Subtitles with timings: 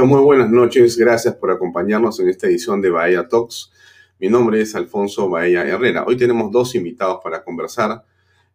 [0.00, 0.96] Muy buenas noches.
[0.96, 3.70] Gracias por acompañarnos en esta edición de Bahía Talks.
[4.18, 6.04] Mi nombre es Alfonso Bahía Herrera.
[6.06, 8.02] Hoy tenemos dos invitados para conversar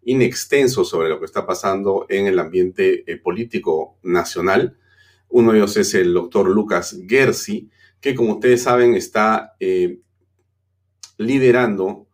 [0.04, 4.78] in extenso sobre lo que está pasando en el ambiente eh, político nacional.
[5.30, 7.70] Uno de ellos es el doctor Lucas Gersi,
[8.02, 10.00] que como ustedes saben está eh,
[11.18, 12.08] liderando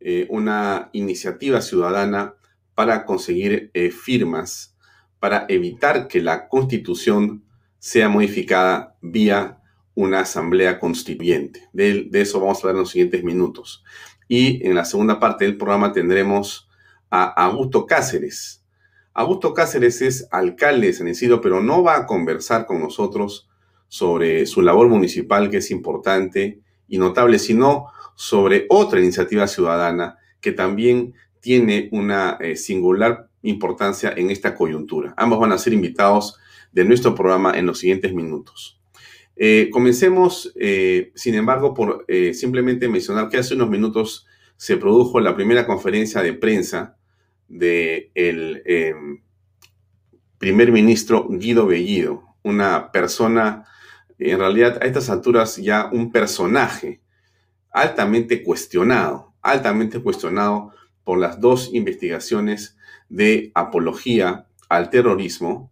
[0.00, 2.36] eh, una iniciativa ciudadana
[2.74, 4.74] para conseguir firmas
[5.20, 7.44] para evitar que la constitución
[7.82, 9.58] sea modificada vía
[9.96, 11.68] una asamblea constituyente.
[11.72, 13.82] De, eso vamos a hablar en los siguientes minutos.
[14.28, 16.68] Y en la segunda parte del programa tendremos
[17.10, 18.64] a Augusto Cáceres.
[19.12, 23.50] Augusto Cáceres es alcalde de San Isidro, pero no va a conversar con nosotros
[23.88, 30.52] sobre su labor municipal, que es importante y notable, sino sobre otra iniciativa ciudadana que
[30.52, 35.14] también tiene una eh, singular importancia en esta coyuntura.
[35.16, 36.38] Ambos van a ser invitados
[36.72, 38.80] de nuestro programa en los siguientes minutos.
[39.36, 45.20] Eh, comencemos, eh, sin embargo, por eh, simplemente mencionar que hace unos minutos se produjo
[45.20, 46.96] la primera conferencia de prensa
[47.48, 49.22] del em,
[50.38, 53.66] primer ministro Guido Bellido, una persona,
[54.18, 57.02] en realidad a estas alturas ya un personaje
[57.70, 60.72] altamente cuestionado, altamente cuestionado
[61.04, 62.76] por las dos investigaciones
[63.08, 65.71] de apología al terrorismo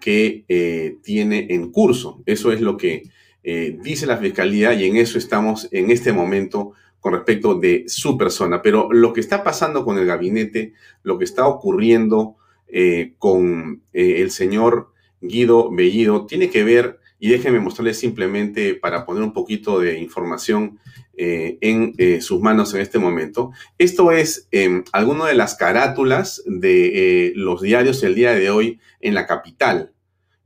[0.00, 2.22] que eh, tiene en curso.
[2.26, 3.04] Eso es lo que
[3.42, 8.16] eh, dice la Fiscalía y en eso estamos en este momento con respecto de su
[8.18, 8.62] persona.
[8.62, 10.72] Pero lo que está pasando con el gabinete,
[11.02, 12.36] lo que está ocurriendo
[12.68, 19.22] eh, con el señor Guido Bellido, tiene que ver, y déjenme mostrarles simplemente para poner
[19.22, 20.78] un poquito de información
[21.20, 23.50] en sus manos en este momento.
[23.76, 29.14] Esto es em, alguna de las carátulas de los diarios el día de hoy en
[29.14, 29.92] la capital.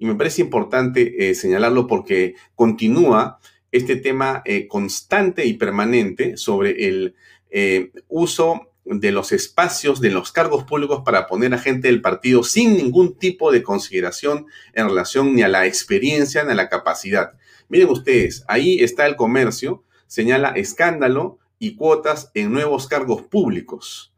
[0.02, 3.38] Y me parece importante eh, señalarlo porque continúa
[3.70, 7.14] este tema eh, constante y permanente sobre el
[7.50, 12.42] eh, uso de los espacios de los cargos públicos para poner a gente del partido
[12.42, 17.34] sin ningún tipo de consideración en relación ni a la experiencia ni a la capacidad.
[17.68, 24.12] Miren ustedes, ahí está el comercio, señala escándalo y cuotas en nuevos cargos públicos.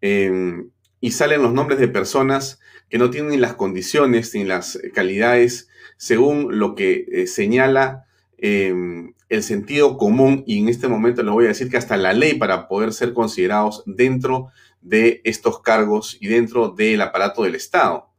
[0.00, 0.70] Em,
[1.00, 5.68] y salen los nombres de personas que no tienen ni las condiciones ni las calidades
[5.96, 8.06] según lo que eh, señala
[8.38, 12.12] em, el sentido común y en este momento les voy a decir que hasta la
[12.12, 14.48] ley para poder ser considerados dentro
[14.82, 18.10] de estos cargos y dentro del aparato del Estado.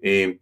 [0.00, 0.38] Em,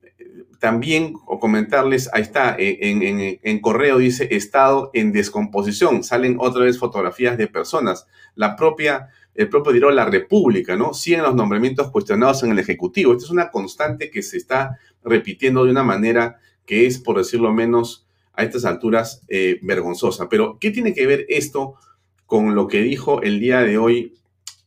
[0.61, 6.05] también, o comentarles, ahí está, en, correo dice Estado en descomposición.
[6.05, 8.07] Salen otra vez fotografías de personas.
[8.35, 10.93] La propia el propio diario La República, ¿no?
[10.93, 13.13] Siguen los nombramientos cuestionados en el Ejecutivo.
[13.13, 17.51] Esta es una constante que se está repitiendo de una manera que es, por decirlo
[17.53, 18.07] menos,
[18.41, 20.29] a estas alturas eh, vergonzosa.
[20.29, 21.75] Pero, ¿qué tiene que ver esto
[22.27, 24.15] con lo que dijo el día de hoy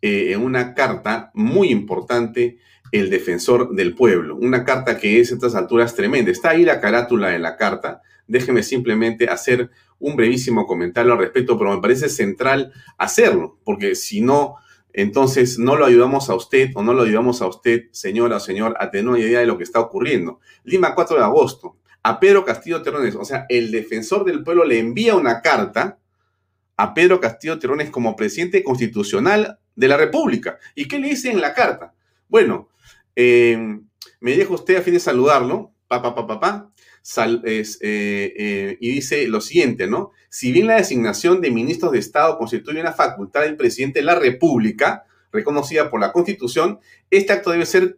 [0.01, 2.59] eh, en una carta muy importante
[2.91, 4.35] el defensor del pueblo?
[4.35, 6.31] Una carta que es a estas alturas tremenda.
[6.31, 8.01] Está ahí la carátula de la carta.
[8.27, 14.21] Déjeme simplemente hacer un brevísimo comentario al respecto, pero me parece central hacerlo, porque si
[14.21, 14.55] no,
[14.91, 18.75] entonces no lo ayudamos a usted o no lo ayudamos a usted, señora o señor,
[18.79, 20.39] a tener una idea de lo que está ocurriendo.
[20.63, 24.79] Lima 4 de agosto, a Pedro Castillo Terrones, o sea, el defensor del pueblo le
[24.79, 25.97] envía una carta
[26.75, 30.59] a Pedro Castillo Terrones como presidente constitucional de la República.
[30.75, 31.93] ¿Y qué le dice en la carta?
[32.27, 32.69] Bueno,
[33.15, 33.79] eh,
[34.19, 36.73] me deja usted a fin de saludarlo, papá, papá, papá,
[37.51, 40.11] eh, eh, y dice lo siguiente, ¿no?
[40.29, 44.15] Si bien la designación de ministros de Estado constituye una facultad del presidente de la
[44.15, 46.79] República, reconocida por la Constitución,
[47.09, 47.97] este acto debe ser,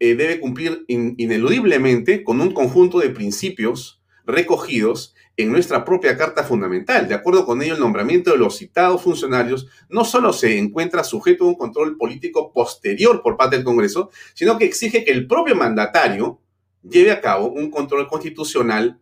[0.00, 7.06] eh, debe cumplir ineludiblemente con un conjunto de principios recogidos en nuestra propia Carta Fundamental.
[7.06, 11.44] De acuerdo con ello, el nombramiento de los citados funcionarios no solo se encuentra sujeto
[11.44, 15.54] a un control político posterior por parte del Congreso, sino que exige que el propio
[15.54, 16.40] mandatario
[16.82, 18.98] lleve a cabo un control constitucional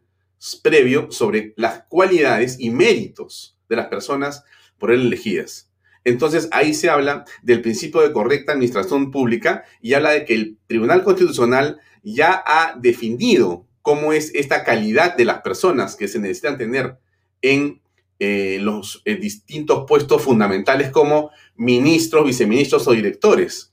[0.62, 4.44] previo sobre las cualidades y méritos de las personas
[4.78, 5.67] por él elegidas.
[6.04, 10.58] Entonces ahí se habla del principio de correcta administración pública y habla de que el
[10.66, 16.58] Tribunal Constitucional ya ha definido cómo es esta calidad de las personas que se necesitan
[16.58, 16.98] tener
[17.42, 17.80] en
[18.18, 23.72] eh, los eh, distintos puestos fundamentales como ministros, viceministros o directores.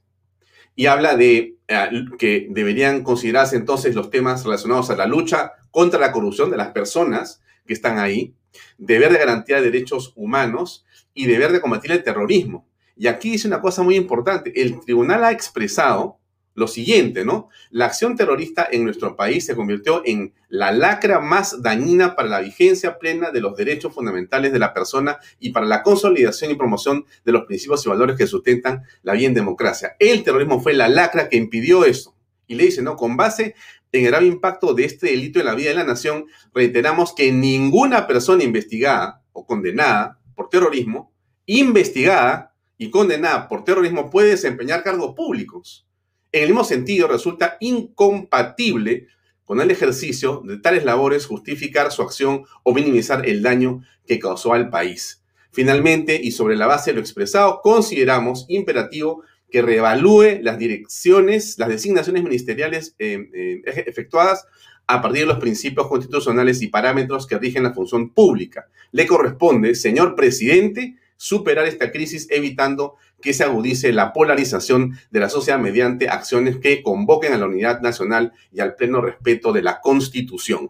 [0.76, 1.90] Y habla de eh,
[2.20, 6.70] que deberían considerarse entonces los temas relacionados a la lucha contra la corrupción de las
[6.70, 8.34] personas que están ahí,
[8.78, 12.68] deber de garantía de derechos humanos y deber de combatir el terrorismo.
[12.96, 16.20] Y aquí dice una cosa muy importante, el tribunal ha expresado,
[16.56, 17.50] lo siguiente, ¿no?
[17.70, 22.40] La acción terrorista en nuestro país se convirtió en la lacra más dañina para la
[22.40, 27.06] vigencia plena de los derechos fundamentales de la persona y para la consolidación y promoción
[27.26, 29.98] de los principios y valores que sustentan la bien democracia.
[30.00, 32.16] El terrorismo fue la lacra que impidió eso.
[32.48, 32.96] Y le dice, ¿no?
[32.96, 33.56] Con base
[33.98, 37.32] en el grave impacto de este delito en la vida de la nación, reiteramos que
[37.32, 41.12] ninguna persona investigada o condenada por terrorismo,
[41.46, 45.88] investigada y condenada por terrorismo puede desempeñar cargos públicos.
[46.32, 49.08] En el mismo sentido, resulta incompatible
[49.46, 54.54] con el ejercicio de tales labores justificar su acción o minimizar el daño que causó
[54.54, 55.24] al país.
[55.52, 59.24] Finalmente, y sobre la base de lo expresado, consideramos imperativo
[59.56, 64.46] que reevalúe las direcciones, las designaciones ministeriales eh, eh, efectuadas
[64.86, 68.68] a partir de los principios constitucionales y parámetros que rigen la función pública.
[68.92, 75.30] Le corresponde, señor presidente, superar esta crisis evitando que se agudice la polarización de la
[75.30, 79.80] sociedad mediante acciones que convoquen a la unidad nacional y al pleno respeto de la
[79.80, 80.70] Constitución.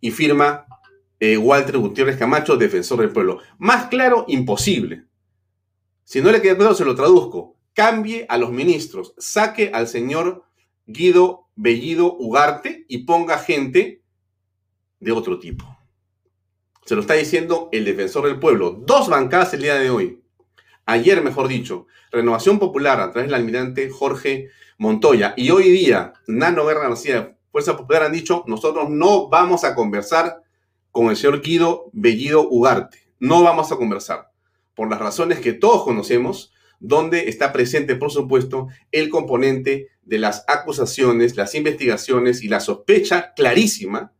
[0.00, 0.66] Y firma
[1.18, 3.40] eh, Walter Gutiérrez Camacho, defensor del pueblo.
[3.58, 5.06] Más claro, imposible.
[6.04, 7.56] Si no le queda claro, se lo traduzco.
[7.74, 10.44] Cambie a los ministros, saque al señor
[10.86, 14.02] Guido Bellido Ugarte y ponga gente
[15.00, 15.64] de otro tipo.
[16.84, 18.72] Se lo está diciendo el defensor del pueblo.
[18.72, 20.22] Dos bancadas el día de hoy.
[20.84, 24.48] Ayer, mejor dicho, Renovación Popular a través del almirante Jorge
[24.78, 29.74] Montoya y hoy día Nano Guerra García, Fuerza Popular han dicho, nosotros no vamos a
[29.74, 30.42] conversar
[30.90, 32.98] con el señor Guido Bellido Ugarte.
[33.20, 34.30] No vamos a conversar.
[34.74, 36.51] Por las razones que todos conocemos,
[36.82, 43.32] donde está presente, por supuesto, el componente de las acusaciones, las investigaciones y la sospecha
[43.34, 44.12] clarísima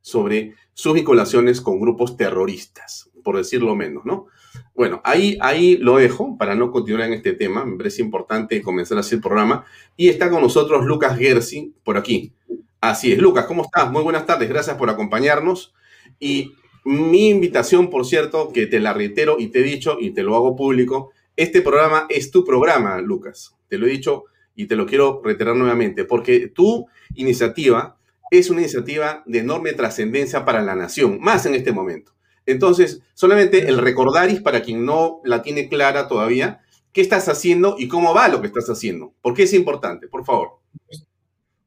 [0.00, 4.26] sobre sus vinculaciones con grupos terroristas, por decirlo menos, ¿no?
[4.72, 7.64] Bueno, ahí, ahí lo dejo para no continuar en este tema.
[7.64, 9.64] Me parece importante comenzar así el programa.
[9.96, 12.32] Y está con nosotros Lucas Gersi por aquí.
[12.80, 13.90] Así es, Lucas, ¿cómo estás?
[13.90, 15.74] Muy buenas tardes, gracias por acompañarnos.
[16.20, 16.52] Y
[16.84, 20.36] mi invitación, por cierto, que te la reitero y te he dicho y te lo
[20.36, 23.56] hago público, este programa es tu programa, Lucas.
[23.68, 27.98] Te lo he dicho y te lo quiero reiterar nuevamente, porque tu iniciativa
[28.30, 32.12] es una iniciativa de enorme trascendencia para la nación, más en este momento.
[32.46, 36.60] Entonces, solamente el recordaris para quien no la tiene clara todavía,
[36.92, 39.14] qué estás haciendo y cómo va lo que estás haciendo.
[39.20, 40.08] ¿Por qué es importante?
[40.08, 40.60] Por favor.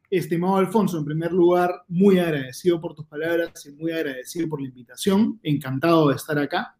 [0.09, 4.67] Estimado Alfonso, en primer lugar, muy agradecido por tus palabras y muy agradecido por la
[4.67, 5.39] invitación.
[5.43, 6.76] Encantado de estar acá.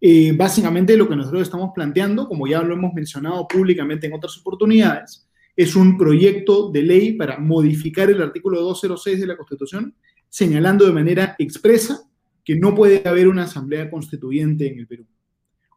[0.00, 4.38] Eh, básicamente lo que nosotros estamos planteando, como ya lo hemos mencionado públicamente en otras
[4.38, 9.94] oportunidades, es un proyecto de ley para modificar el artículo 206 de la Constitución,
[10.28, 12.02] señalando de manera expresa
[12.44, 15.06] que no puede haber una asamblea constituyente en el Perú.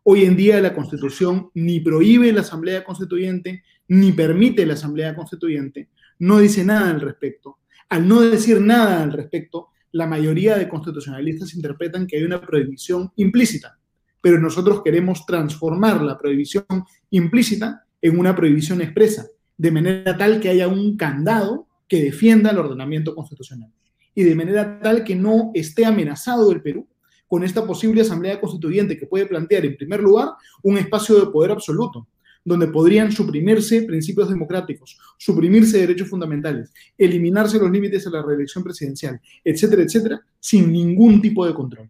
[0.03, 5.89] Hoy en día la Constitución ni prohíbe la asamblea constituyente, ni permite la asamblea constituyente,
[6.19, 7.57] no dice nada al respecto.
[7.89, 13.11] Al no decir nada al respecto, la mayoría de constitucionalistas interpretan que hay una prohibición
[13.15, 13.79] implícita,
[14.21, 16.65] pero nosotros queremos transformar la prohibición
[17.09, 22.59] implícita en una prohibición expresa, de manera tal que haya un candado que defienda el
[22.59, 23.71] ordenamiento constitucional
[24.15, 26.87] y de manera tal que no esté amenazado el Perú
[27.27, 30.29] con esta posible asamblea constituyente que puede plantear, en primer lugar,
[30.63, 32.07] un espacio de poder absoluto,
[32.43, 39.21] donde podrían suprimirse principios democráticos, suprimirse derechos fundamentales, eliminarse los límites a la reelección presidencial,
[39.45, 41.89] etcétera, etcétera, sin ningún tipo de control.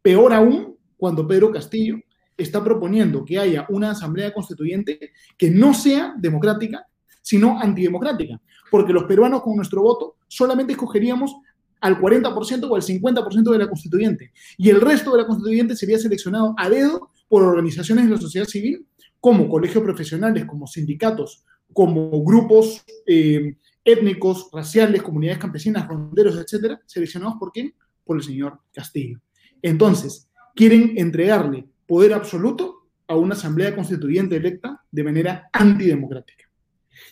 [0.00, 1.96] Peor aún, cuando Pedro Castillo
[2.36, 6.86] está proponiendo que haya una asamblea constituyente que no sea democrática,
[7.22, 8.40] sino antidemocrática,
[8.70, 11.34] porque los peruanos con nuestro voto solamente escogeríamos
[11.80, 15.98] al 40% o al 50% de la constituyente, y el resto de la constituyente sería
[15.98, 18.86] seleccionado a dedo por organizaciones de la sociedad civil,
[19.20, 27.36] como colegios profesionales, como sindicatos, como grupos eh, étnicos, raciales, comunidades campesinas, ronderos, etcétera, seleccionados
[27.38, 27.74] por quién?
[28.04, 29.20] Por el señor Castillo.
[29.60, 30.28] Entonces,
[30.58, 36.50] quieren entregarle poder absoluto a una asamblea constituyente electa de manera antidemocrática.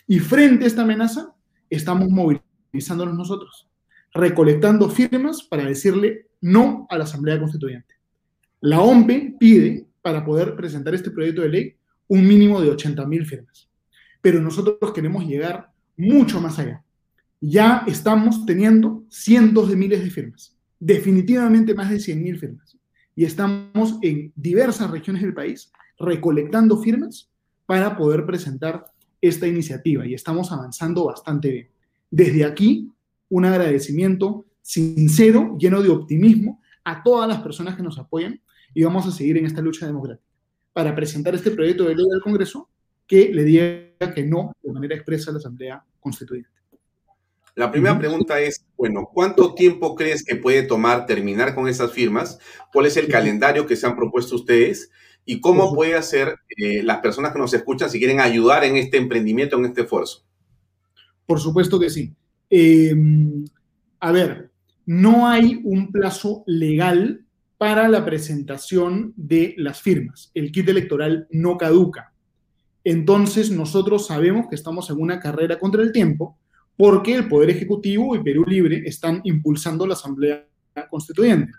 [0.05, 1.33] Y frente a esta amenaza,
[1.69, 3.69] estamos movilizándonos nosotros,
[4.13, 7.95] recolectando firmas para decirle no a la Asamblea Constituyente.
[8.59, 11.75] La OMPE pide, para poder presentar este proyecto de ley,
[12.09, 13.69] un mínimo de 80.000 firmas.
[14.19, 16.83] Pero nosotros queremos llegar mucho más allá.
[17.39, 22.76] Ya estamos teniendo cientos de miles de firmas, definitivamente más de 100.000 firmas.
[23.17, 27.31] Y estamos en diversas regiones del país recolectando firmas
[27.65, 28.85] para poder presentar
[29.19, 31.69] esta iniciativa y estamos avanzando bastante bien.
[32.11, 32.91] Desde aquí,
[33.29, 38.39] un agradecimiento sincero, lleno de optimismo a todas las personas que nos apoyan
[38.75, 40.29] y vamos a seguir en esta lucha democrática.
[40.71, 42.69] Para presentar este proyecto de ley al Congreso,
[43.07, 46.56] que le diga que no de manera expresa a la Asamblea Constituyente.
[47.57, 52.37] La primera pregunta es, bueno, ¿cuánto tiempo crees que puede tomar terminar con esas firmas?
[52.71, 54.91] ¿Cuál es el calendario que se han propuesto ustedes?
[55.25, 58.97] ¿Y cómo puede hacer eh, las personas que nos escuchan si quieren ayudar en este
[58.97, 60.23] emprendimiento, en este esfuerzo?
[61.25, 62.13] Por supuesto que sí.
[62.47, 63.43] Em,
[64.01, 64.51] a ver,
[64.85, 67.25] no hay un plazo legal
[67.57, 70.29] para la presentación de las firmas.
[70.35, 72.13] El kit electoral no caduca.
[72.83, 76.37] Entonces, nosotros sabemos que estamos en una carrera contra el tiempo
[76.77, 80.47] porque el Poder Ejecutivo y Perú Libre están impulsando la Asamblea
[80.89, 81.51] Constituyente.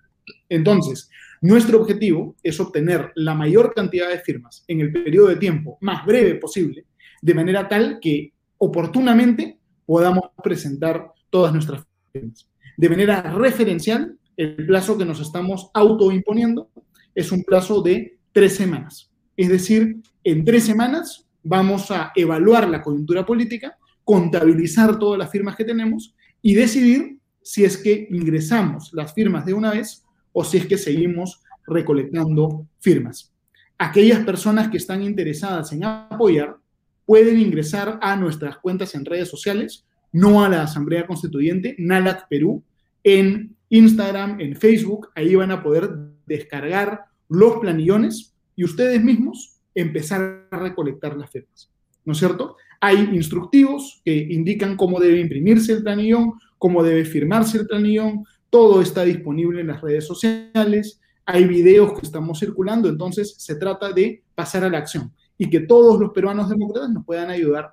[0.48, 1.10] Entonces,
[1.40, 6.06] nuestro objetivo es obtener la mayor cantidad de firmas en el periodo de tiempo más
[6.06, 6.86] breve posible,
[7.20, 12.48] de manera tal que oportunamente podamos presentar todas nuestras firmas.
[12.76, 16.70] De manera referencial, el plazo que nos estamos autoimponiendo
[17.14, 19.10] es un plazo de tres semanas.
[19.36, 23.76] Es decir, en tres semanas vamos a evaluar la coyuntura política
[24.08, 29.52] contabilizar todas las firmas que tenemos y decidir si es que ingresamos las firmas de
[29.52, 33.34] una vez o si es que seguimos recolectando firmas.
[33.76, 36.56] Aquellas personas que están interesadas en apoyar
[37.04, 42.62] pueden ingresar a nuestras cuentas en redes sociales, no a la Asamblea Constituyente, NALAC Perú,
[43.04, 45.90] en Instagram, en Facebook, ahí van a poder
[46.24, 51.70] descargar los planillones y ustedes mismos empezar a recolectar las firmas.
[52.06, 52.56] ¿No es cierto?
[52.80, 58.80] Hay instructivos que indican cómo debe imprimirse el planillón, cómo debe firmarse el planillón, todo
[58.80, 64.22] está disponible en las redes sociales, hay videos que estamos circulando, entonces se trata de
[64.34, 67.70] pasar a la acción y que todos los peruanos demócratas nos puedan ayudar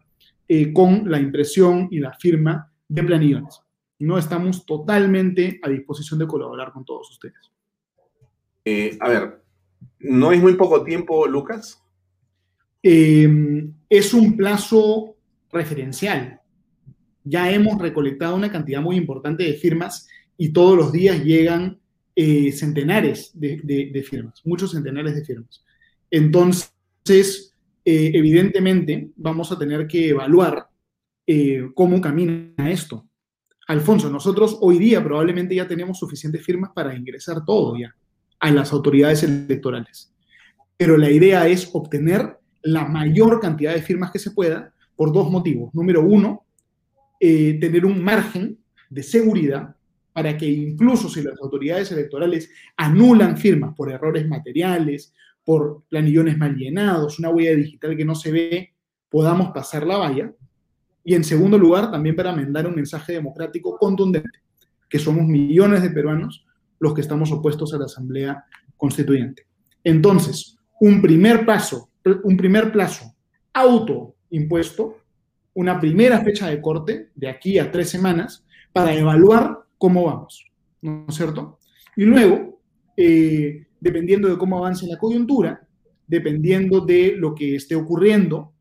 [0.48, 3.62] eh, con la impresión y la firma de planillones.
[4.00, 7.52] No estamos totalmente a disposición de colaborar con todos ustedes.
[8.66, 9.42] Eh, a ver,
[10.00, 11.82] ¿no es muy poco tiempo, Lucas?
[12.84, 15.16] Eh, es un plazo
[15.52, 16.42] referencial.
[17.24, 21.80] Ya hemos recolectado una cantidad muy importante de firmas y todos los días llegan
[22.16, 25.64] eh, centenares de, firmas, muchos centenares de firmas.
[26.12, 30.68] Entonces, eh, evidentemente, vamos a tener que evaluar
[31.74, 33.08] cómo camina esto.
[33.68, 37.96] Alfonso, nosotros hoy día probablemente ya tenemos suficientes firmas para ingresar todo ya
[38.40, 40.14] a las autoridades electorales.
[40.78, 45.30] Pero la idea es obtener la mayor cantidad de firmas que se pueda por dos
[45.30, 45.74] motivos.
[45.74, 46.46] Número uno,
[47.20, 48.58] eh, tener un margen
[48.90, 49.76] de seguridad
[50.14, 56.56] para que incluso si las autoridades electorales anulan firmas por errores materiales, por planillones mal
[56.56, 58.74] llenados, una huella digital que no se ve,
[59.10, 60.34] podamos pasar la valla.
[61.04, 64.40] Y en segundo lugar, también para mandar un mensaje democrático contundente,
[64.90, 66.48] que somos millones de peruanos
[66.80, 68.44] los que estamos opuestos a la Asamblea
[68.76, 69.46] Constituyente.
[69.84, 71.90] Entonces, un primer paso
[72.24, 73.16] un primer plazo
[73.54, 74.98] autoimpuesto,
[75.54, 80.46] una primera fecha de corte de aquí a tres semanas para evaluar cómo vamos,
[80.82, 81.60] ¿no es cierto?
[81.96, 82.60] Y luego,
[82.98, 85.66] eh, dependiendo de cómo avance la coyuntura,
[86.06, 88.52] dependiendo de lo que esté ocurriendo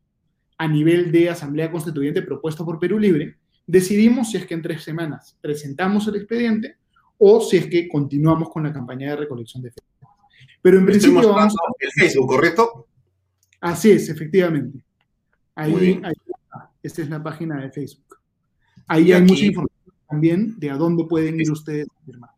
[0.57, 3.35] a nivel de Asamblea Constituyente propuesto por Perú Libre,
[3.67, 6.77] decidimos si es que en tres semanas presentamos el expediente
[7.17, 10.15] o si es que continuamos con la campaña de recolección de firmas.
[10.61, 11.73] Pero en principio vamos a...
[11.79, 12.87] el Facebook, ¿correcto?
[13.65, 14.77] Así es, efectivamente.
[15.55, 16.13] Ahí, ahí
[16.83, 18.17] Esta es la página de Facebook.
[18.85, 22.29] Ahí hay mucha información también de a dónde pueden ir ustedes a firmar.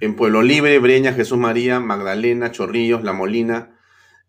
[0.00, 3.78] En Pueblo Libre, Breña, Jesús María, Magdalena, Chorrillos, La Molina,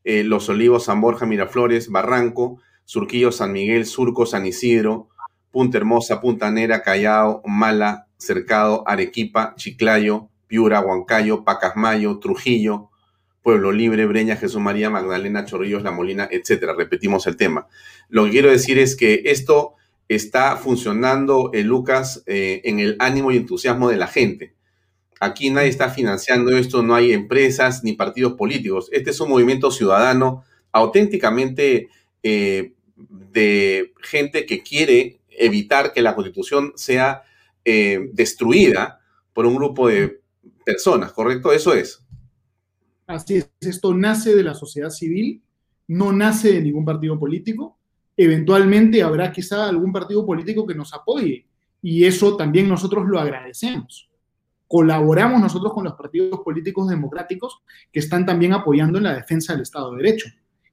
[0.04, 5.10] eh, Los Olivos, San Borja, Miraflores, Barranco, Surquillo, San Miguel, Surco, San Isidro,
[5.50, 12.89] Punta Hermosa, Punta Nera, Callao, Mala, Cercado, Arequipa, Chiclayo, Piura, Huancayo, Pacasmayo, Trujillo,
[13.42, 16.74] Pueblo Libre, Breña, Jesús María, Magdalena, Chorrillos, La Molina, etcétera.
[16.78, 17.68] Repetimos el tema.
[18.10, 19.76] Lo que quiero decir es que esto
[20.10, 24.56] está funcionando, eh, Lucas, eh, en el ánimo y entusiasmo de la gente.
[25.20, 28.90] Aquí nadie está financiando esto, no hay empresas ni partidos políticos.
[28.92, 31.90] Este es un movimiento ciudadano auténticamente
[32.24, 37.24] eh, de gente que quiere evitar que la constitución sea
[38.14, 39.00] destruida
[39.32, 40.22] por un grupo de
[40.66, 41.52] personas, ¿correcto?
[41.52, 42.04] Eso es.
[43.10, 45.42] Así es, esto nace de la sociedad civil,
[45.88, 47.80] no nace de ningún partido político.
[48.16, 51.48] Eventualmente habrá quizá algún partido político que nos apoye
[51.82, 54.12] y eso también nosotros lo agradecemos.
[54.68, 59.64] Colaboramos nosotros con los partidos políticos democráticos que están también apoyando en la defensa del
[59.64, 60.30] Estado de Derecho.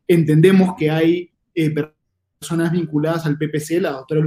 [0.06, 1.74] Entendemos que hay eh,
[2.38, 4.20] personas vinculadas al PPC, la doctora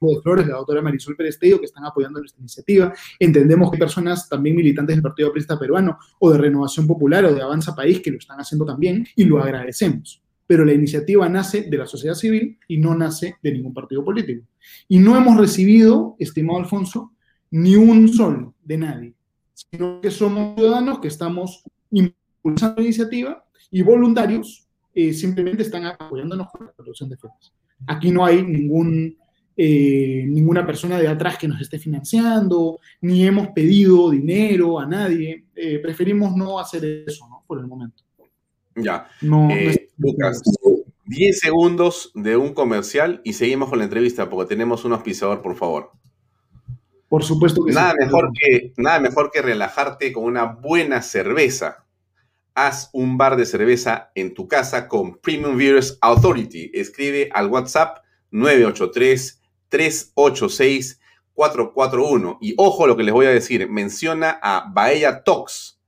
[0.00, 2.92] de Flores, la doctora Marisol Pérez que están apoyando nuestra iniciativa.
[3.18, 7.34] Entendemos que hay personas también militantes del Partido Aprista Peruano o de Renovación Popular o
[7.34, 10.22] de Avanza País que lo están haciendo también y lo agradecemos.
[10.46, 14.46] pero la iniciativa nace de la sociedad civil y no nace de ningún partido político.
[14.88, 17.12] Y no hemos recibido, estimado Alfonso,
[17.50, 19.14] ni un sol de nadie,
[19.52, 26.48] sino que somos ciudadanos que estamos impulsando la iniciativa y voluntarios eh, simplemente están apoyándonos
[26.50, 27.54] con la producción de fondos.
[27.86, 29.16] Aquí no hay ningún,
[29.60, 35.46] eh, ninguna persona de atrás que nos esté financiando, ni hemos pedido dinero a nadie.
[35.52, 37.42] Eh, preferimos no hacer eso, ¿no?
[37.44, 38.04] Por el momento.
[38.76, 39.08] Ya.
[39.20, 39.48] No,
[39.96, 40.40] Lucas,
[41.06, 45.56] 10 segundos de un comercial y seguimos con la entrevista porque tenemos un auspiciador, por
[45.56, 45.90] favor.
[47.08, 51.84] Por supuesto que nada Mejor que, nada mejor que relajarte con una buena cerveza.
[52.54, 56.70] Haz un bar de cerveza en tu casa con Premium Beers Authority.
[56.72, 58.04] Escribe al WhatsApp
[59.70, 62.38] 983-386-441.
[62.40, 63.68] Y ojo lo que les voy a decir.
[63.68, 65.80] Menciona a Bahía Talks.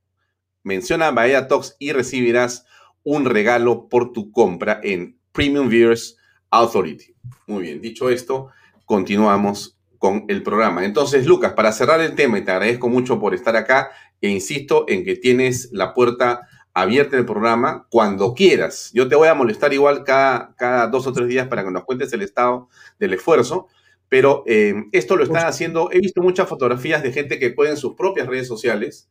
[0.62, 2.66] Menciona a Bahía Talks y recibirás
[3.02, 6.16] un regalo por tu compra en Premium Beers
[6.50, 7.14] Authority.
[7.46, 8.48] Muy bien, dicho esto,
[8.84, 10.84] continuamos con el programa.
[10.84, 14.84] Entonces, Lucas, para cerrar el tema, y te agradezco mucho por estar acá, e insisto
[14.88, 18.90] en que tienes la puerta abierta el programa cuando quieras.
[18.94, 21.84] Yo te voy a molestar igual cada, cada dos o tres días para que nos
[21.84, 23.68] cuentes el estado del esfuerzo,
[24.08, 27.76] pero eh, esto lo están haciendo, he visto muchas fotografías de gente que puede en
[27.76, 29.08] sus propias redes sociales,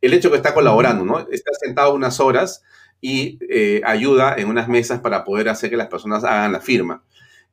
[0.00, 1.20] el hecho que está colaborando, ¿no?
[1.30, 2.62] Está sentado unas horas
[3.00, 7.02] y eh, ayuda en unas mesas para poder hacer que las personas hagan la firma.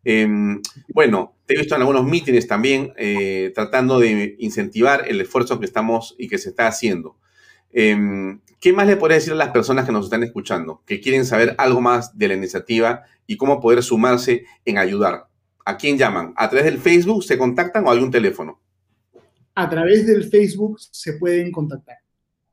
[0.03, 5.59] Em, bueno, te he visto en algunos mítines también eh, tratando de incentivar el esfuerzo
[5.59, 7.17] que estamos y que se está haciendo.
[7.73, 11.25] Em, ¿Qué más le podría decir a las personas que nos están escuchando, que quieren
[11.25, 15.27] saber algo más de la iniciativa y cómo poder sumarse en ayudar?
[15.65, 16.33] ¿A quién llaman?
[16.37, 18.61] ¿A través del Facebook se contactan o un teléfono?
[19.55, 21.97] A través del Facebook se pueden contactar.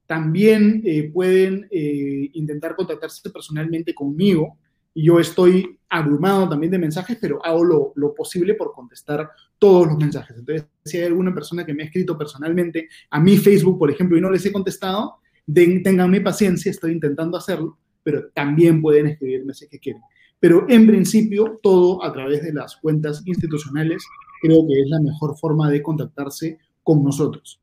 [0.06, 4.58] También eh, pueden eh, intentar contactarse personalmente conmigo
[4.94, 9.30] yo estoy abrumado también de mensajes, pero hago lo, posible por contestar
[9.60, 10.36] todos los mensajes.
[10.36, 14.18] Entonces, si hay alguna persona que me ha escrito personalmente a mi Facebook, por ejemplo,
[14.18, 19.54] y no les he contestado, tengan mi paciencia, estoy intentando hacerlo, pero también pueden escribirme
[19.54, 20.02] si que quieren.
[20.40, 24.02] Pero en principio, todo a través de las cuentas institucionales,
[24.42, 27.60] creo que es la mejor forma de contactarse con nosotros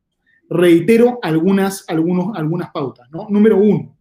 [0.49, 3.09] reitero algunas, algunos, algunas pautas.
[3.11, 3.27] ¿no?
[3.29, 3.95] Número uno,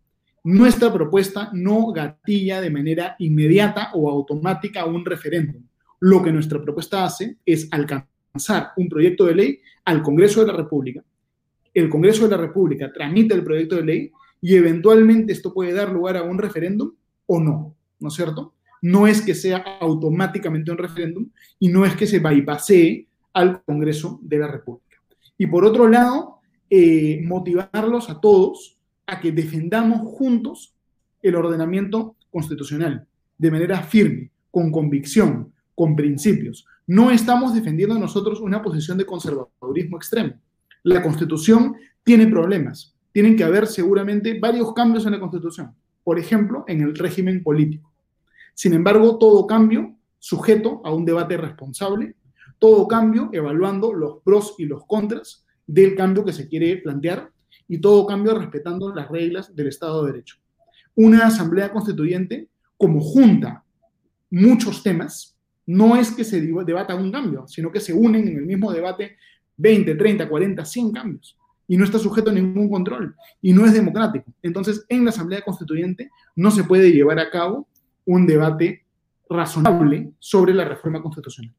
[0.44, 5.62] nuestra propuesta no gatilla de manera inmediata o automática un referéndum.
[6.06, 10.56] Lo que nuestra propuesta hace es alcanzar un proyecto de ley al Congreso de la
[10.56, 11.02] República.
[11.74, 15.90] El Congreso de la República tramita el proyecto de ley y eventualmente esto puede dar
[15.90, 16.92] lugar a un referéndum
[17.26, 18.54] o no, ¿no es cierto?
[18.82, 24.20] No es que sea automáticamente un referéndum y no es que se bypassee al Congreso
[24.22, 25.02] de la República.
[25.36, 26.38] Y por otro lado,
[26.70, 30.72] eh, motivarlos a todos a que defendamos juntos
[31.20, 36.66] el ordenamiento constitucional de manera firme, con convicción, con principios.
[36.88, 40.32] No estamos defendiendo nosotros una posición de conservadurismo extremo.
[40.82, 42.96] La constitución tiene problemas.
[43.12, 45.74] Tienen que haber seguramente varios cambios en la constitución.
[46.02, 47.92] Por ejemplo, en el régimen político.
[48.54, 52.16] Sin embargo, todo cambio sujeto a un debate responsable,
[52.58, 57.30] todo cambio evaluando los pros y los contras del cambio que se quiere plantear
[57.68, 60.36] y todo cambio respetando las reglas del Estado de Derecho.
[60.94, 63.64] Una asamblea constituyente, como junta
[64.30, 65.35] muchos temas,
[65.66, 69.16] no es que se debata un cambio, sino que se unen en el mismo debate
[69.56, 71.36] 20, 30, 40, 100 cambios
[71.68, 74.32] y no está sujeto a ningún control y no es democrático.
[74.42, 77.68] Entonces, en la Asamblea Constituyente no se puede llevar a cabo
[78.04, 78.84] un debate
[79.28, 81.52] razonable sobre la reforma constitucional.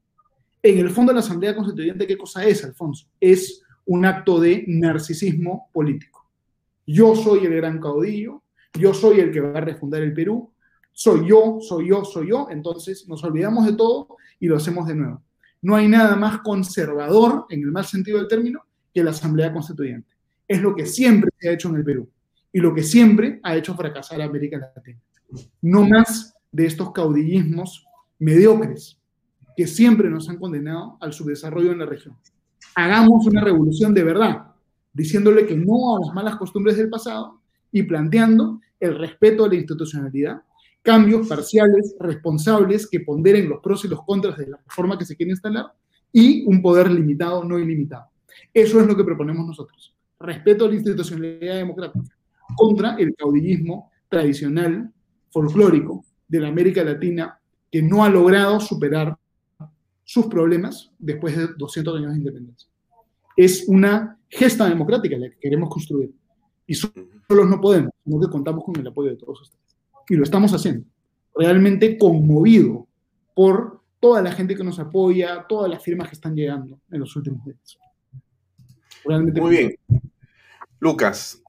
[0.64, 3.08] En el fondo, la Asamblea Constituyente, ¿qué cosa es, Alfonso?
[3.20, 6.26] Es un acto de narcisismo político.
[6.86, 8.44] Yo soy el gran caudillo,
[8.74, 10.52] yo soy el que va a refundar el Perú,
[10.98, 14.96] soy yo, soy yo, soy yo, entonces nos olvidamos de todo y lo hacemos de
[14.96, 15.22] nuevo.
[15.62, 20.16] No hay nada más conservador, en el mal sentido del término, que la Asamblea Constituyente.
[20.48, 22.10] Es lo que siempre se ha hecho en el Perú
[22.52, 25.00] y lo que siempre ha hecho fracasar a América Latina.
[25.62, 27.86] No más de estos caudillismos
[28.18, 28.98] mediocres
[29.56, 32.16] que siempre nos han condenado al subdesarrollo en la región
[32.78, 34.54] hagamos una revolución de verdad,
[34.94, 39.56] diciéndole que no a las malas costumbres del pasado y planteando el respeto a la
[39.56, 40.44] institucionalidad,
[40.88, 45.18] cambios parciales, responsables, que ponderen los pros y los contras de la reforma que se
[45.18, 45.66] quiere instalar
[46.14, 48.06] y un poder limitado, no ilimitado.
[48.54, 49.94] Eso es lo que proponemos nosotros.
[50.18, 52.16] Respeto a la institucionalidad democrática
[52.56, 54.90] contra el caudillismo tradicional,
[55.30, 57.38] folclórico de la América Latina
[57.70, 59.18] que no ha logrado superar
[60.06, 62.70] sus problemas después de 200 años de independencia.
[63.36, 66.14] Es una gesta democrática la que queremos construir.
[66.66, 69.67] Y solos no podemos, sino que contamos con el apoyo de todos ustedes.
[70.10, 70.86] Y lo estamos haciendo.
[71.36, 72.88] realmente conmovido
[73.36, 77.16] por toda la gente que nos apoya, todas las firmas que están llegando en los
[77.16, 77.78] últimos días.
[79.06, 79.76] Muy bien.
[80.80, 81.42] Lucas,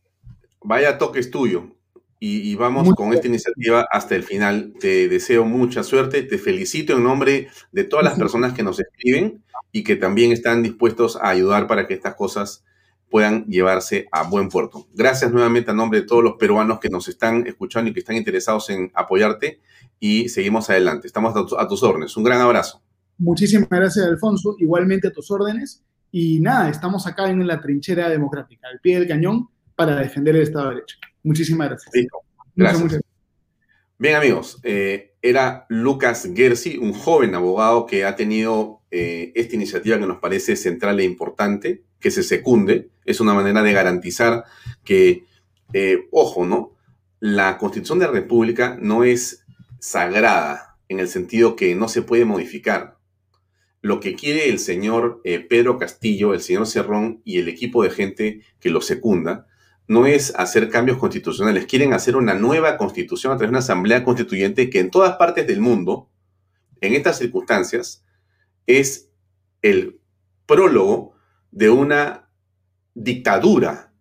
[0.62, 1.74] vaya toque es tuyo.
[2.20, 4.74] Y, vamos con esta iniciativa hasta el final.
[4.80, 9.44] Te deseo mucha suerte, te felicito en nombre de todas las personas que nos escriben
[9.70, 12.64] y que también están dispuestos a ayudar para que estas cosas
[13.10, 14.86] puedan llevarse a buen puerto.
[14.94, 18.16] Gracias nuevamente a nombre de todos los peruanos que nos están escuchando y que están
[18.16, 19.60] interesados en apoyarte
[20.00, 21.06] y seguimos adelante.
[21.06, 22.16] Estamos a, tus órdenes.
[22.16, 22.82] Un gran abrazo.
[23.18, 24.56] Muchísimas gracias, Alfonso.
[24.58, 25.82] Igualmente a tus órdenes.
[26.10, 30.42] Y nada, estamos acá en la trinchera democrática, al pie del cañón, para defender el
[30.42, 30.96] Estado de Derecho.
[31.22, 32.06] Muchísimas gracias.
[32.54, 33.00] Gracias.
[33.98, 39.98] Bien, amigos, eh, era Lucas Gersi, un joven abogado que ha tenido eh, esta iniciativa
[39.98, 42.90] que nos parece central e importante, que se secunde.
[43.04, 44.44] Es una manera de garantizar
[44.84, 45.24] que,
[45.72, 46.74] eh, ojo, ¿no?
[47.20, 49.44] La Constitución de la República no es
[49.80, 52.98] sagrada en el sentido que no se puede modificar.
[53.80, 58.42] Lo que quiere el señor Pedro Castillo, el señor Cerrón y el equipo de gente
[58.60, 59.46] que lo secunda
[59.88, 64.04] no es hacer cambios constitucionales, quieren hacer una nueva constitución a través de una asamblea
[64.04, 66.10] constituyente que en todas partes del mundo,
[66.82, 68.04] en estas circunstancias,
[68.66, 69.08] es
[69.62, 69.98] el
[70.46, 71.14] prólogo
[71.50, 72.28] de una
[72.94, 73.92] dictadura,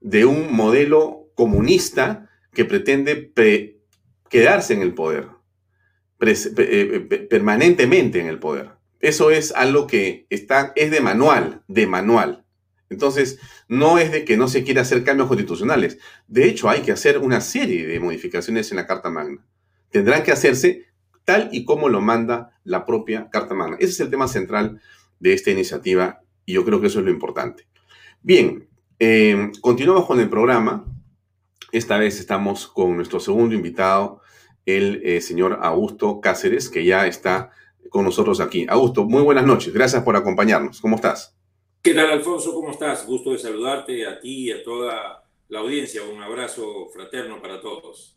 [0.00, 3.32] de un modelo comunista que pretende
[4.28, 5.28] quedarse en el poder,
[6.20, 8.72] eh, permanentemente en el poder.
[9.00, 12.44] Eso es algo que está, es de manual, de manual.
[12.90, 15.98] Entonces, no es de que no se quiera hacer cambios constitucionales.
[16.26, 19.46] De hecho, hay que hacer una serie de modificaciones en la Carta Magna.
[19.90, 20.86] Tendrán que hacerse
[21.24, 23.76] tal y como lo manda la propia Carta Magna.
[23.78, 24.80] Ese es el tema central
[25.20, 27.68] de esta iniciativa y yo creo que eso es lo importante.
[28.22, 30.86] Bien, eh, continuamos con el programa.
[31.72, 34.22] Esta vez estamos con nuestro segundo invitado,
[34.64, 37.50] el eh, señor Augusto Cáceres, que ya está
[37.90, 38.64] con nosotros aquí.
[38.66, 39.74] Augusto, muy buenas noches.
[39.74, 40.80] Gracias por acompañarnos.
[40.80, 41.36] ¿Cómo estás?
[41.82, 42.54] ¿Qué tal, Alfonso?
[42.54, 43.04] ¿Cómo estás?
[43.04, 46.00] Gusto de saludarte a ti y a toda la audiencia.
[46.02, 48.16] Un abrazo fraterno para todos.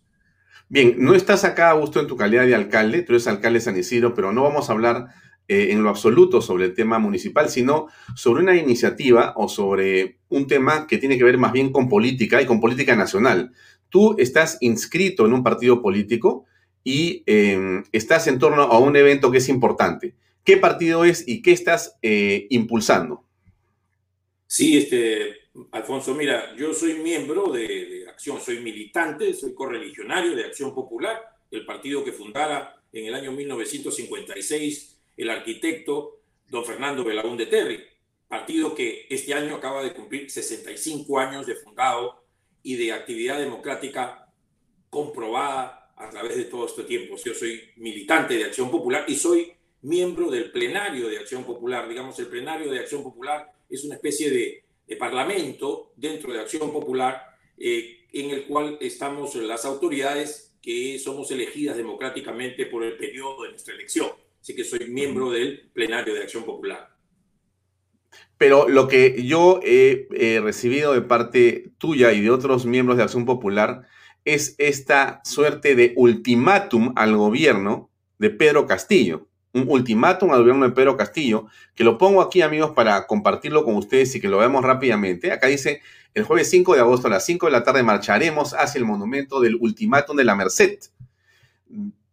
[0.69, 3.77] Bien, no estás acá, Augusto, en tu calidad de alcalde, tú eres alcalde de San
[3.77, 5.07] Isidro, pero no vamos a hablar
[5.51, 10.47] eh, en lo absoluto sobre el tema municipal, sino sobre una iniciativa o sobre un
[10.47, 13.51] tema que tiene que ver más bien con política y con política nacional.
[13.89, 16.45] Tú estás inscrito en un partido político
[16.85, 20.15] y em, estás en torno a un evento que es importante.
[20.45, 23.25] ¿Qué partido es y qué estás eh, impulsando?
[24.47, 30.73] Sí, este, Alfonso, mira, yo soy miembro de, Acción, soy militante, soy correligionario de Acción
[30.73, 37.83] Popular, el partido que fundara en el año 1956 el arquitecto don Fernando de Terry,
[38.27, 42.23] partido que este año acaba de cumplir 65 años de fundado
[42.63, 44.27] y de actividad democrática
[44.89, 47.15] comprobada a través de todo este tiempo.
[47.23, 51.87] Yo soy militante de Acción Popular y soy miembro del plenario de Acción Popular.
[51.87, 54.63] Digamos, el plenario de Acción Popular es una especie de,
[54.99, 61.77] parlamento dentro de Acción Popular eh, en el cual estamos las autoridades que somos elegidas
[61.77, 64.09] democráticamente por el periodo de nuestra elección.
[64.41, 66.89] Así que soy miembro del plenario de Acción Popular.
[68.37, 70.07] Pero lo que yo he
[70.43, 73.87] recibido de parte tuya y de otros miembros de Acción Popular
[74.25, 80.71] es esta suerte de ultimátum al gobierno de Pedro Castillo un ultimátum al gobierno de
[80.71, 84.63] Pedro Castillo, que lo pongo aquí, amigos, para compartirlo con ustedes y que lo veamos
[84.63, 85.31] rápidamente.
[85.31, 85.81] Acá dice,
[86.13, 89.39] el jueves 5 de agosto a las 5 de la tarde marcharemos hacia el monumento
[89.39, 90.79] del ultimátum de la Merced.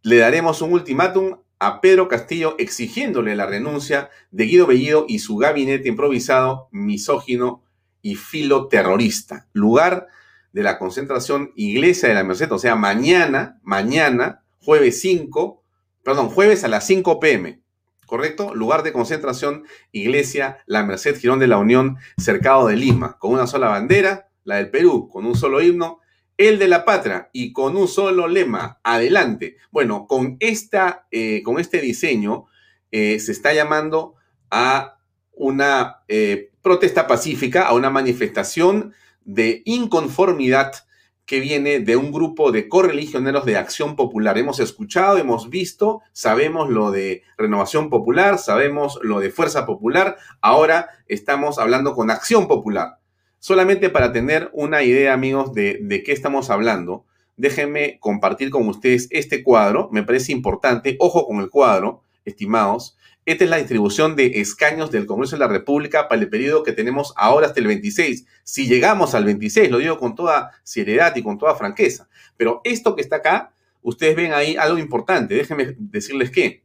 [0.02, 5.36] Le daremos un ultimátum a Pedro Castillo exigiéndole la renuncia de Guido Bellido y su
[5.36, 7.64] gabinete improvisado, misógino
[8.02, 9.48] y filoterrorista.
[9.52, 10.06] Lugar
[10.52, 15.62] de la concentración Iglesia de la Merced, o sea, mañana, mañana, jueves 5,
[16.04, 17.60] perdón, jueves a las 5 pm,
[18.06, 18.54] ¿correcto?
[18.54, 23.46] Lugar de concentración, Iglesia La Merced Girón de la Unión, cercado de Lima, con una
[23.46, 26.00] sola bandera, la del Perú, con un solo himno,
[26.38, 29.56] el de la patria y con un solo lema, adelante.
[29.70, 32.46] Bueno, con, esta, eh, con este diseño
[32.92, 34.14] eh, se está llamando
[34.50, 34.98] a
[35.32, 40.72] una eh, protesta pacífica, a una manifestación de inconformidad
[41.26, 44.38] que viene de un grupo de correligioneros de Acción Popular.
[44.38, 50.88] Hemos escuchado, hemos visto, sabemos lo de Renovación Popular, sabemos lo de Fuerza Popular, ahora
[51.06, 52.98] estamos hablando con Acción Popular.
[53.38, 57.04] Solamente para tener una idea, amigos, de, de qué estamos hablando,
[57.36, 62.96] déjenme compartir con ustedes este cuadro, me parece importante, ojo con el cuadro, estimados,
[63.28, 66.72] esta es la distribución de escaños del Congreso de la República para el periodo que
[66.72, 68.24] tenemos ahora hasta el 26.
[68.42, 72.08] Si llegamos al 26, lo digo con toda seriedad y con toda franqueza.
[72.38, 75.34] Pero esto que está acá ustedes ven ahí algo importante.
[75.34, 76.62] Déjenme decirles que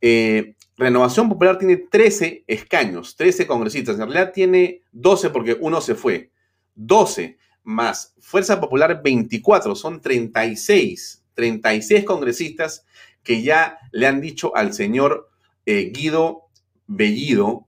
[0.00, 3.94] eh, Renovación Popular tiene 13 escaños, 13 congresistas.
[3.94, 6.30] En realidad tiene 12 porque uno se fue.
[6.74, 12.86] 12 más Fuerza Popular 24, son 36, 36 congresistas
[13.22, 15.30] que ya le han dicho al señor
[15.66, 16.42] eh, Guido
[16.86, 17.66] Bellido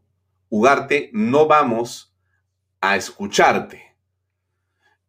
[0.48, 2.14] Ugarte, no vamos
[2.80, 3.96] a escucharte.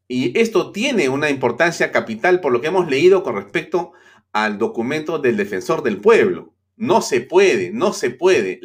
[0.08, 3.92] Y esto tiene una importancia capital por lo que hemos leído con respecto
[4.32, 6.54] al documento del defensor del pueblo.
[6.78, 8.62] No se puede, no se puede.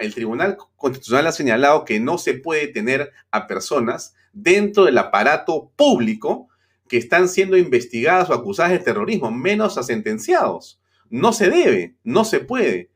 [0.00, 5.72] el Tribunal Constitucional ha señalado que no se puede tener a personas dentro del aparato
[5.74, 6.48] público
[6.88, 10.78] que están siendo investigadas o acusadas de terrorismo, menos a sentenciados.
[11.08, 12.90] No se debe, no se puede.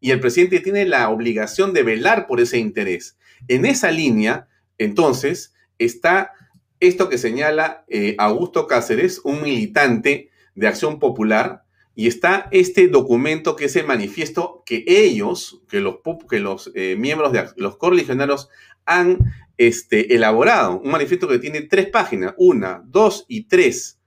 [0.00, 3.18] Y el presidente tiene la obligación de velar por ese interés.
[3.48, 6.32] En esa línea, entonces, está
[6.78, 11.64] esto que señala eh, Augusto Cáceres, un militante de Acción Popular,
[11.98, 15.96] y está este documento que es el manifiesto que ellos, que los,
[16.30, 18.50] que los eh, miembros de los correligionarios
[18.86, 19.18] han
[19.56, 20.78] este, elaborado.
[20.78, 23.98] Un manifiesto que tiene tres páginas, una, dos y tres.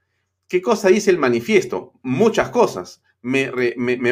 [0.48, 1.92] ¿Qué cosa dice el manifiesto?
[2.00, 3.02] Muchas cosas.
[3.20, 3.50] Me,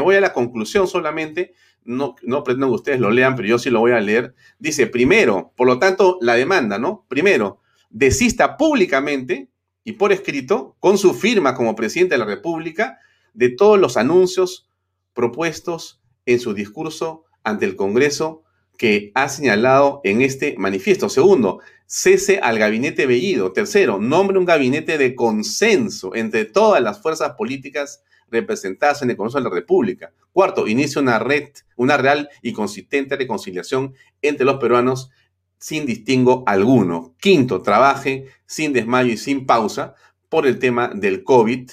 [0.01, 3.71] voy a la conclusión solamente, no, no pretendo que ustedes lo lean, pero yo sí
[3.71, 4.35] lo voy a leer.
[4.59, 7.07] Dice, primero, por lo tanto, la demanda, ¿no?
[7.09, 9.49] Primero, desista públicamente
[9.85, 12.99] y por escrito, con su firma como presidente de la República,
[13.35, 14.69] de todos los anuncios
[15.14, 18.43] propuestos en su discurso ante el Congreso
[18.77, 21.09] que ha señalado en este manifiesto.
[21.09, 23.53] Segundo, cese al gabinete Bellido.
[23.53, 29.38] Tercero, nombre un gabinete de consenso entre todas las fuerzas políticas representadas en el Congreso
[29.38, 30.12] de la República.
[30.33, 35.11] Cuarto, inicie una red, una real y consistente reconciliación entre los peruanos
[35.59, 37.14] sin distingo alguno.
[37.21, 39.95] Quinto, trabaje sin desmayo y sin pausa
[40.29, 41.71] por el tema del COVID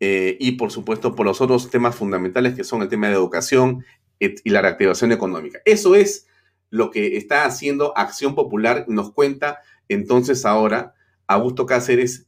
[0.00, 3.84] eh, y por supuesto por los otros temas fundamentales que son el tema de educación
[4.18, 5.60] y la reactivación económica.
[5.64, 6.26] Eso es
[6.70, 8.84] lo que está haciendo Acción Popular.
[8.88, 10.94] Nos cuenta entonces ahora
[11.26, 12.26] Augusto Cáceres,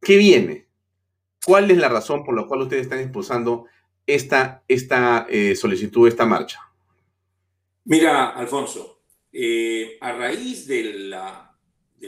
[0.00, 0.68] ¿qué viene?
[1.44, 3.66] ¿Cuál es la razón por la cual ustedes están impulsando
[4.06, 6.60] esta, esta eh, solicitud, esta marcha?
[7.84, 9.02] Mira, Alfonso,
[9.32, 11.14] eh, a raíz del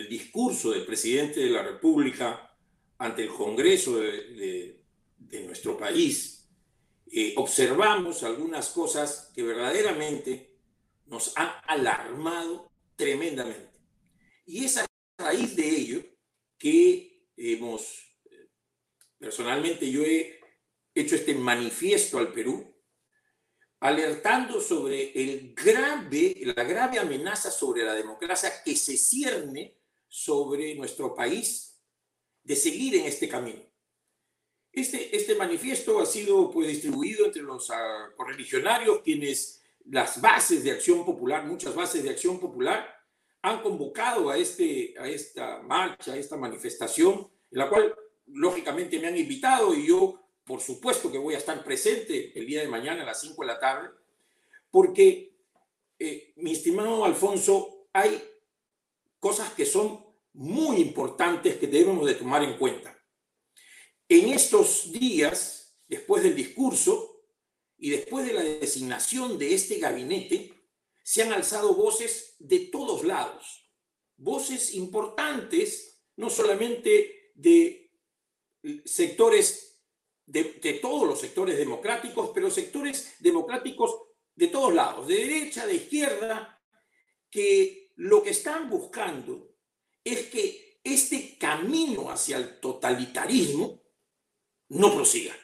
[0.09, 2.54] discurso del presidente de la República
[2.99, 4.81] ante el Congreso de,
[5.47, 6.49] nuestro país,
[7.11, 10.55] eh, observamos algunas cosas que verdaderamente
[11.07, 13.81] nos han alarmado tremendamente.
[14.47, 14.87] Y es a
[15.19, 16.05] raíz de ello
[16.57, 18.17] que hemos,
[19.19, 20.39] personalmente yo he
[20.95, 22.73] hecho este manifiesto al Perú,
[23.81, 29.77] alertando sobre el grave, la grave amenaza sobre la democracia que se cierne
[30.09, 31.74] sobre nuestro país
[32.45, 33.61] de seguir en este camino.
[34.73, 40.73] Este, este manifiesto ha sido pues, distribuido entre los uh, correligionarios, quienes las bases de
[40.73, 42.89] acción popular, muchas bases de acción popular,
[43.43, 47.95] han convocado a, este, a esta marcha, a esta manifestación, en la cual
[48.27, 52.61] lógicamente me han invitado y yo por supuesto que voy a estar presente el día
[52.61, 53.91] de mañana a las 5 de la tarde,
[54.71, 55.37] porque,
[55.99, 58.23] eh, mi estimado Alfonso, hay
[59.19, 60.04] cosas que son
[60.35, 62.97] muy importantes que debemos de tomar en cuenta.
[64.09, 67.25] En estos días, después del discurso
[67.79, 70.53] y después de la designación de este gabinete,
[71.03, 73.71] se han alzado voces de todos lados,
[74.17, 77.93] voces importantes, no solamente de
[78.85, 79.81] sectores,
[80.27, 84.01] de, de todos los sectores democráticos, pero sectores democráticos
[84.35, 86.63] de todos lados, de derecha, de izquierda,
[87.31, 89.54] que lo que están buscando
[90.05, 93.83] es que este camino hacia el totalitarismo
[94.69, 95.35] no prosiga.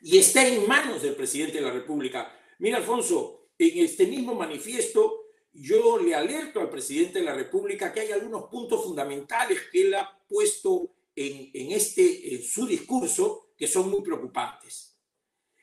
[0.00, 2.32] Y está en manos del presidente de la República.
[2.60, 5.20] Mira, Alfonso, en este mismo manifiesto
[5.52, 9.94] yo le alerto al presidente de la República que hay algunos puntos fundamentales que él
[9.94, 14.96] ha puesto en, este, en su discurso que son muy preocupantes.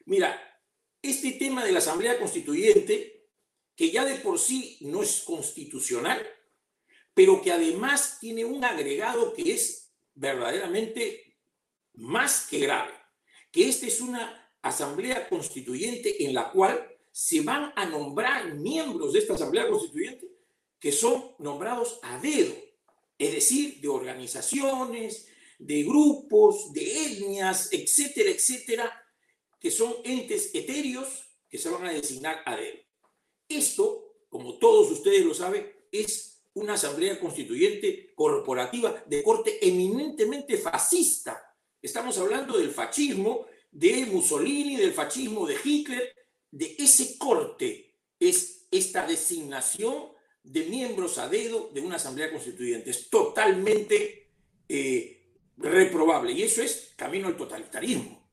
[0.05, 0.39] Mira,
[1.01, 3.29] este tema de la Asamblea Constituyente,
[3.75, 6.25] que ya de por sí no es constitucional,
[7.17, 11.35] pero que además tiene un agregado que es verdaderamente
[11.95, 12.93] más que grave,
[13.51, 19.19] que esta es una asamblea constituyente en la cual se van a nombrar miembros de
[19.19, 20.27] esta asamblea constituyente
[20.79, 22.53] que son nombrados a dedo,
[23.17, 25.27] es decir, de organizaciones,
[25.57, 29.03] de grupos, de etnias, etcétera, etcétera,
[29.59, 32.77] que son entes etéreos que se van a designar a dedo.
[33.49, 41.47] Esto, como todos ustedes lo saben, es una asamblea constituyente corporativa de corte eminentemente fascista,
[41.81, 46.15] Estamos hablando del fascismo de Mussolini, del fascismo de Hitler,
[46.49, 50.09] de ese corte es esta designación
[50.43, 52.89] de miembros a dedo de una asamblea constituyente.
[52.89, 54.31] Es totalmente
[54.67, 58.27] eh, reprobable y eso es camino al totalitarismo.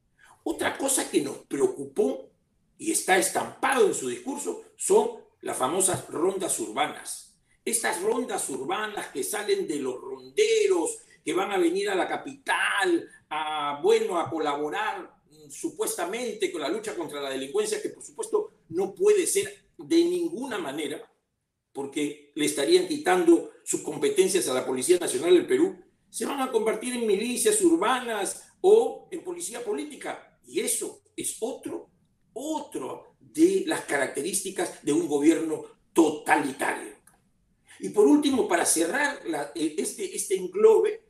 [0.44, 2.30] Otra cosa que nos preocupó
[2.78, 7.33] y está estampado en su discurso son las famosas rondas urbanas.
[7.64, 13.08] Estas rondas urbanas que salen de los ronderos, que van a venir a la capital,
[13.30, 18.50] a, bueno, a colaborar mm, supuestamente con la lucha contra la delincuencia, que por supuesto
[18.68, 21.10] no puede ser de ninguna manera,
[21.72, 25.76] porque le estarían quitando sus competencias a la Policía Nacional del Perú,
[26.10, 30.38] se van a convertir en milicias urbanas o en policía política.
[30.46, 31.90] Y eso es otro,
[32.34, 36.93] otro de las características de un gobierno totalitario.
[37.80, 39.20] Y por último, para cerrar
[39.54, 41.02] eh, este, este englobe,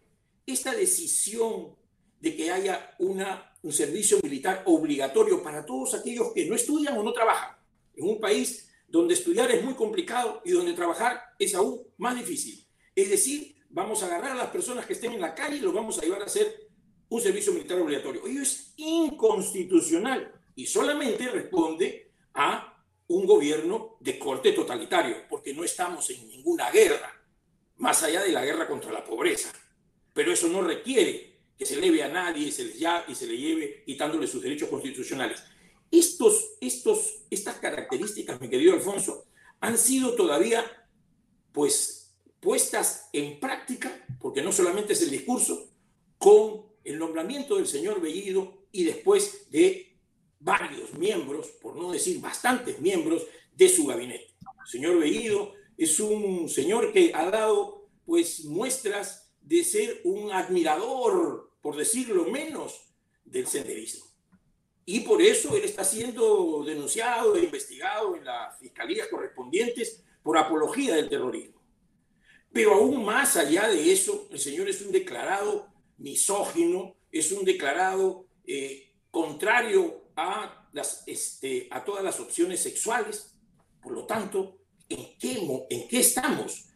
[0.46, 1.74] esta decisión
[2.20, 7.02] de que haya una, un servicio militar obligatorio para todos aquellos que no estudian o
[7.02, 7.56] no trabajan
[7.96, 12.66] en un país donde estudiar es muy complicado y donde trabajar es aún más difícil.
[12.94, 15.74] Es decir, vamos a agarrar a las personas que estén en la calle y los
[15.74, 16.68] vamos a llevar a hacer
[17.08, 18.26] un servicio militar obligatorio.
[18.26, 22.73] Ello es inconstitucional y solamente responde a
[23.08, 27.12] un gobierno de corte totalitario, porque no estamos en ninguna guerra,
[27.76, 29.52] más allá de la guerra contra la pobreza.
[30.12, 33.36] Pero eso no requiere que se leve a nadie se les ya, y se le
[33.36, 35.42] lleve quitándole sus derechos constitucionales.
[35.90, 39.26] Estos, estos, estas características, mi querido Alfonso,
[39.60, 40.64] han sido todavía
[41.52, 45.70] pues puestas en práctica, porque no solamente es el discurso,
[46.18, 49.93] con el nombramiento del señor Bellido y después de
[50.44, 54.34] varios miembros, por no decir bastantes miembros, de su gabinete.
[54.64, 61.50] El señor Bellido es un señor que ha dado pues muestras de ser un admirador,
[61.62, 64.04] por decirlo menos, del senderismo.
[64.86, 70.94] Y por eso él está siendo denunciado e investigado en las fiscalías correspondientes por apología
[70.94, 71.62] del terrorismo.
[72.52, 78.26] Pero aún más allá de eso, el señor es un declarado misógino, es un declarado
[78.46, 80.03] eh, contrario
[81.06, 83.34] este, a todas las opciones sexuales.
[83.82, 85.38] Por lo tanto, ¿en qué,
[85.70, 86.66] ¿en qué estamos?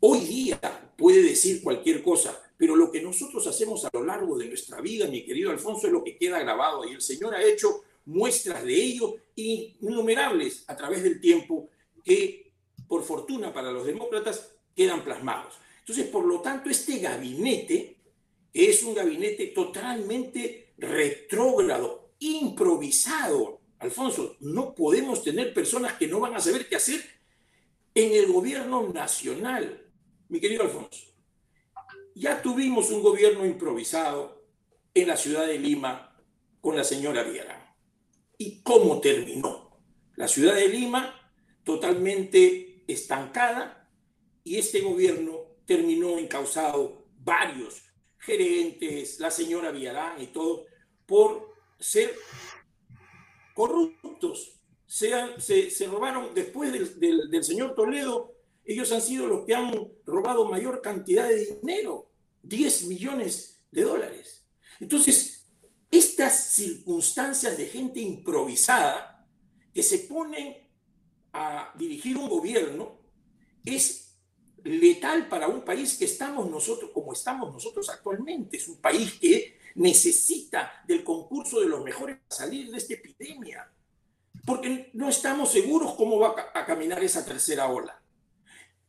[0.00, 0.60] Hoy día
[0.96, 5.06] puede decir cualquier cosa, pero lo que nosotros hacemos a lo largo de nuestra vida,
[5.06, 8.74] mi querido Alfonso, es lo que queda grabado y el Señor ha hecho muestras de
[8.74, 11.70] ello innumerables a través del tiempo
[12.04, 12.52] que,
[12.86, 15.54] por fortuna para los demócratas, quedan plasmados.
[15.80, 17.96] Entonces, por lo tanto, este gabinete
[18.52, 23.60] es un gabinete totalmente retrógrado, improvisado.
[23.78, 27.02] Alfonso, no podemos tener personas que no van a saber qué hacer
[27.94, 29.84] en el gobierno nacional
[30.28, 31.14] mi querido Alfonso,
[32.14, 34.44] ya tuvimos un gobierno improvisado
[34.92, 36.16] en la ciudad de Lima
[36.60, 37.76] con la señora Viera.
[38.38, 39.80] ¿Y cómo terminó?
[40.16, 41.14] La ciudad de Lima
[41.62, 43.90] totalmente estancada
[44.42, 47.82] y este gobierno terminó encausado varios
[48.18, 50.66] gerentes, la señora Villarán y todo,
[51.06, 52.14] por ser
[53.54, 54.60] corruptos.
[54.86, 60.46] Se, se, robaron después del, del señor Toledo ellos han sido los que han robado
[60.46, 62.10] mayor cantidad de dinero,
[62.42, 64.46] 10 millones de dólares.
[64.80, 65.46] Entonces,
[65.90, 69.28] estas circunstancias de gente improvisada
[69.72, 70.56] que se ponen
[71.32, 73.00] a dirigir un gobierno
[73.64, 74.16] es
[74.62, 78.56] letal para un país que estamos nosotros, como estamos nosotros actualmente.
[78.56, 83.70] Es un país que necesita del concurso de los mejores para salir de esta epidemia,
[84.44, 88.00] porque no estamos seguros cómo va a caminar esa tercera ola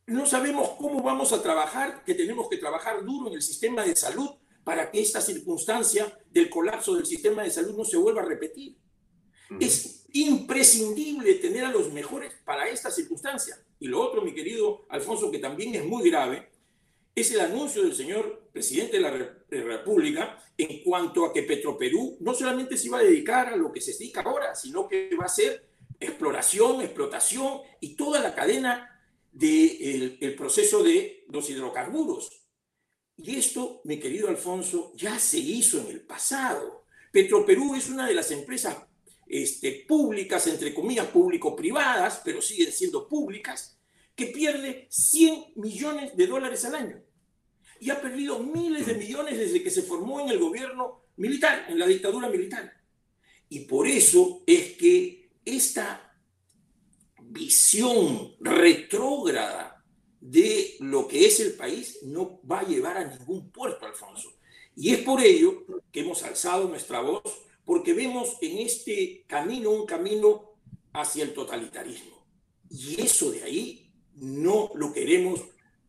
[0.06, 3.96] no sabemos cómo vamos a trabajar, que tenemos que trabajar duro en el sistema de
[3.96, 4.30] salud
[4.62, 8.76] para que esta circunstancia del colapso del sistema de salud no se vuelva a repetir.
[9.60, 13.58] Es imprescindible tener a los mejores para esta circunstancia.
[13.78, 16.50] Y lo otro, mi querido Alfonso, que también es muy grave,
[17.16, 19.10] es el anuncio del señor presidente de la
[19.48, 23.80] República en cuanto a que Petroperú no solamente se iba a dedicar a lo que
[23.80, 25.66] se dedica ahora, sino que va a ser
[25.98, 29.00] exploración, explotación y toda la cadena
[29.32, 32.46] del el proceso de los hidrocarburos.
[33.16, 36.84] Y esto, mi querido Alfonso, ya se hizo en el pasado.
[37.10, 38.76] Petroperú es una de las empresas
[39.26, 43.78] este, públicas, entre comillas, público-privadas, pero siguen siendo públicas,
[44.14, 47.05] que pierde 100 millones de dólares al año.
[47.80, 51.78] Y ha perdido miles de millones desde que se formó en el gobierno militar, en
[51.78, 52.72] la dictadura militar.
[53.48, 56.14] Y por eso es que esta
[57.20, 59.84] visión retrógrada
[60.20, 64.32] de lo que es el país no va a llevar a ningún puerto, Alfonso.
[64.74, 67.22] Y es por ello que hemos alzado nuestra voz,
[67.64, 70.56] porque vemos en este camino un camino
[70.92, 72.26] hacia el totalitarismo.
[72.70, 75.40] Y eso de ahí no lo queremos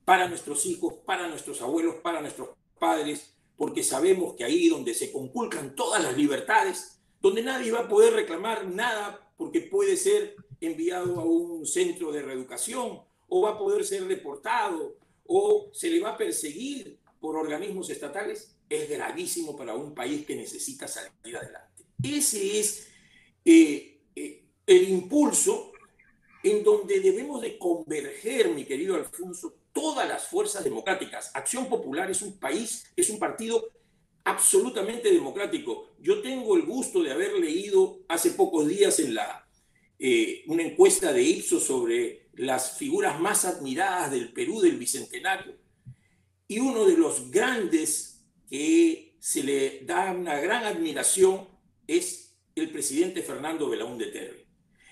[0.07, 5.11] para nuestros hijos, para nuestros abuelos, para nuestros padres, porque sabemos que ahí donde se
[5.11, 11.19] conculcan todas las libertades, donde nadie va a poder reclamar nada porque puede ser enviado
[11.19, 14.95] a un centro de reeducación o va a poder ser deportado
[15.25, 20.37] o se le va a perseguir por organismos estatales, es gravísimo para un país que
[20.37, 21.83] necesita salir adelante.
[22.01, 22.87] Ese es
[23.43, 25.73] eh, eh, el impulso
[26.51, 31.31] en donde debemos de converger, mi querido Alfonso, todas las fuerzas democráticas.
[31.33, 33.69] Acción Popular es un país, es un partido
[34.23, 35.91] absolutamente democrático.
[35.99, 39.47] Yo tengo el gusto de haber leído hace pocos días en la,
[39.99, 45.55] eh, una encuesta de Ipsos sobre las figuras más admiradas del Perú del Bicentenario.
[46.47, 51.47] Y uno de los grandes que se le da una gran admiración
[51.85, 54.46] es el presidente Fernando Belaúnde Terry.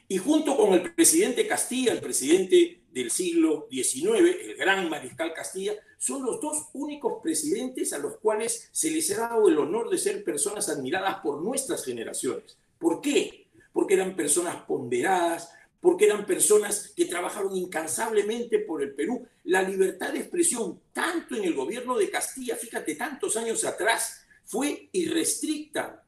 [0.08, 5.74] Y junto con el presidente Castilla, el presidente del siglo XIX, el gran mariscal Castilla,
[5.97, 9.97] son los dos únicos presidentes a los cuales se les ha dado el honor de
[9.97, 12.58] ser personas admiradas por nuestras generaciones.
[12.78, 13.47] ¿Por qué?
[13.74, 15.49] Porque eran personas ponderadas,
[15.82, 19.28] porque eran personas que trabajaron incansablemente por el Perú.
[19.43, 24.89] La libertad de expresión, tanto en el gobierno de Castilla, fíjate, tantos años atrás, fue
[24.91, 26.03] irrestricta.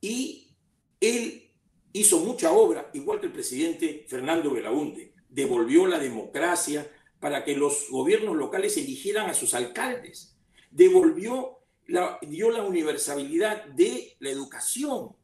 [0.00, 0.48] Y
[1.00, 1.45] él
[2.00, 6.90] hizo mucha obra, igual que el presidente Fernando Belaunde, devolvió la democracia
[7.20, 10.36] para que los gobiernos locales eligieran a sus alcaldes,
[10.70, 15.16] devolvió, la, dio la universalidad de la educación,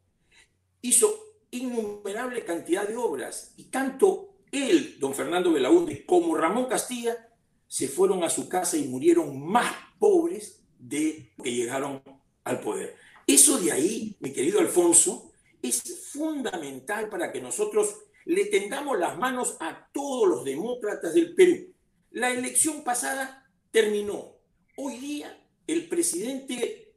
[0.81, 7.29] hizo innumerable cantidad de obras y tanto él, don Fernando Belaunde, como Ramón Castilla
[7.68, 12.03] se fueron a su casa y murieron más pobres de que llegaron
[12.45, 12.97] al poder.
[13.27, 15.32] Eso de ahí, mi querido Alfonso,
[15.63, 21.73] es fundamental para que nosotros le tendamos las manos a todos los demócratas del Perú.
[22.11, 24.37] La elección pasada terminó.
[24.77, 26.95] Hoy día el presidente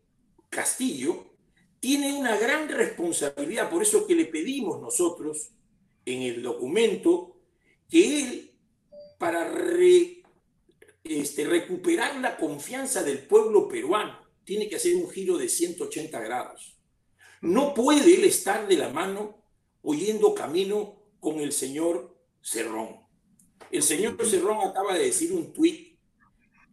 [0.49, 1.35] Castillo
[1.79, 5.51] tiene una gran responsabilidad, por eso que le pedimos nosotros
[6.05, 7.37] en el documento
[7.89, 8.51] que él,
[9.19, 9.51] para
[11.03, 16.74] este, recuperar la confianza del pueblo peruano, tiene que hacer un giro de 180 grados
[17.45, 19.37] no puede él estar de la mano
[19.83, 23.01] oyendo camino con el señor Cerrón.
[23.69, 25.99] El señor Cerrón acaba de decir un tuit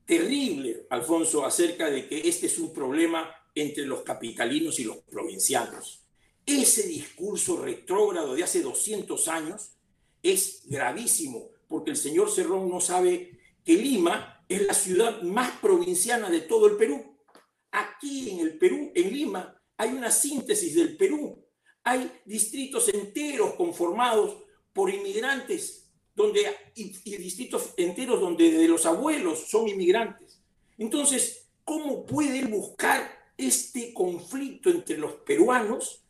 [0.06, 6.06] terrible, Alfonso, acerca de que este es un problema entre los capitalinos y los provincianos.
[6.46, 9.76] Ese discurso retrógrado de hace 200 años
[10.22, 16.30] es gravísimo, porque el señor Cerrón no sabe que Lima es la ciudad más provinciana
[16.30, 17.14] de todo el Perú.
[17.70, 21.38] Aquí en el Perú, en Lima, hay una síntesis del Perú.
[21.84, 24.38] Hay distritos enteros conformados
[24.72, 26.44] por inmigrantes donde,
[26.74, 30.40] y, distritos enteros donde de los abuelos son inmigrantes.
[30.78, 36.04] Entonces, ¿cómo puede buscar este conflicto entre los peruanos?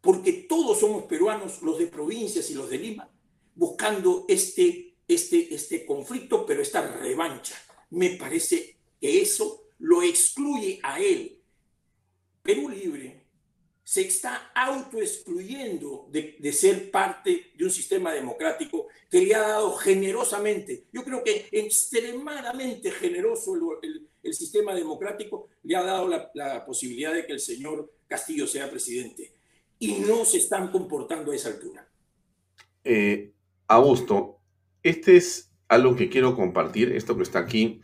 [0.00, 3.10] Porque todos somos peruanos, los de provincias y los de Lima,
[3.54, 7.56] buscando este, este, este conflicto, pero esta revancha.
[7.90, 11.39] Me parece que eso lo excluye a él
[12.50, 13.26] Perú Libre
[13.84, 19.76] se está autoexcluyendo de, de ser parte de un sistema democrático que le ha dado
[19.76, 27.14] generosamente, yo creo que extremadamente generoso el, sistema democrático, le ha dado la, la posibilidad
[27.14, 29.32] de que el señor Castillo sea presidente.
[29.78, 31.88] Y no se están comportando a esa altura.
[32.84, 33.32] Eh,
[33.66, 34.40] Augusto,
[34.82, 37.80] este es algo que quiero compartir, esto que está aquí.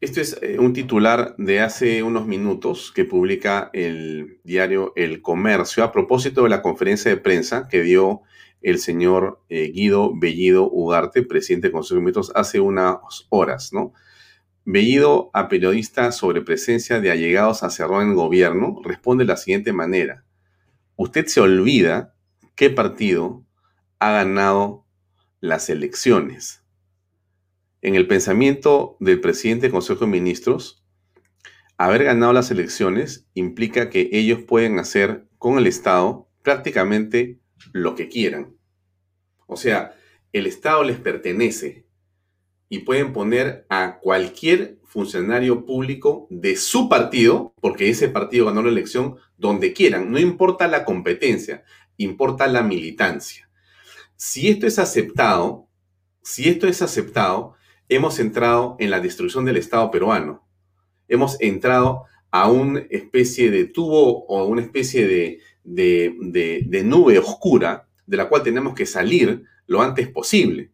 [0.00, 5.84] Este es eh, un titular de hace unos minutos que publica el diario El Comercio
[5.84, 8.22] a propósito de la conferencia de prensa que dio
[8.62, 12.96] el señor eh, Guido Bellido Ugarte, presidente del Consejo de Ministros, hace unas
[13.28, 13.92] horas, ¿no?
[14.64, 19.36] Bellido a periodista sobre presencia de allegados a Cerrón en el gobierno responde de la
[19.36, 20.24] siguiente manera.
[20.96, 22.14] Usted se olvida
[22.54, 23.44] qué partido
[23.98, 24.86] ha ganado
[25.40, 26.65] las elecciones
[27.82, 30.84] en el pensamiento del presidente del Consejo de Ministros,
[31.76, 37.38] haber ganado las elecciones implica que ellos pueden hacer con el Estado prácticamente
[37.72, 38.56] lo que quieran.
[39.46, 39.94] O sea,
[40.32, 41.86] el Estado les pertenece
[42.68, 48.70] y pueden poner a cualquier funcionario público de su partido, porque ese partido ganó la
[48.70, 50.10] elección, donde quieran.
[50.10, 51.64] No importa la competencia,
[51.96, 53.50] importa la militancia.
[54.16, 55.68] Si esto es aceptado,
[56.22, 57.55] si esto es aceptado,
[57.88, 60.46] hemos entrado en la destrucción del Estado peruano.
[61.08, 68.16] Hemos entrado a una especie de tubo o una especie de, de, nube oscura de
[68.16, 70.72] la cual tenemos que salir lo antes posible.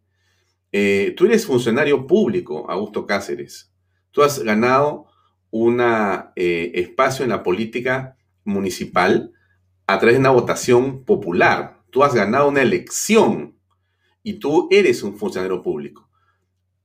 [0.71, 3.71] Eh, tú eres funcionario público, Augusto Cáceres.
[4.11, 5.07] Tú has ganado
[5.51, 9.31] un eh, espacio en la política municipal
[9.87, 11.81] a través de una votación popular.
[11.89, 13.55] Tú has ganado una elección
[14.23, 16.09] y tú eres un funcionario público.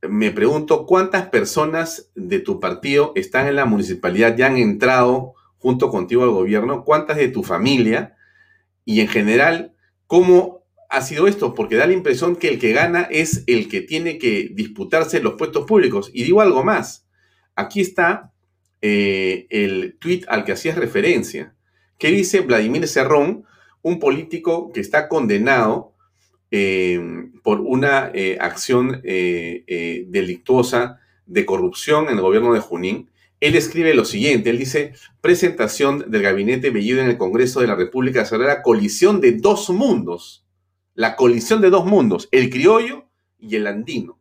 [0.02, 5.90] Me pregunto cuántas personas de tu partido están en la municipalidad, ya han entrado junto
[5.90, 8.16] contigo al gobierno, cuántas de tu familia
[8.84, 9.74] y en general,
[10.06, 13.82] cómo ha sido esto, porque da la impresión que el que gana es el que
[13.82, 16.10] tiene que disputarse los puestos públicos.
[16.14, 17.06] Y digo algo más,
[17.54, 18.32] aquí está
[18.80, 21.54] eh, el tuit al que hacías referencia.
[21.98, 23.44] ¿Qué dice Vladimir Cerrón,
[23.82, 25.94] un político que está condenado
[26.50, 27.00] eh,
[27.42, 33.10] por una eh, acción eh, delictuosa de corrupción en el gobierno de Junín?
[33.40, 37.76] Él escribe lo siguiente, él dice, presentación del gabinete Bellido en el Congreso de la
[37.76, 40.44] República sobre la colisión de dos mundos,
[40.94, 43.06] la colisión de dos mundos, el criollo
[43.38, 44.18] y el andino.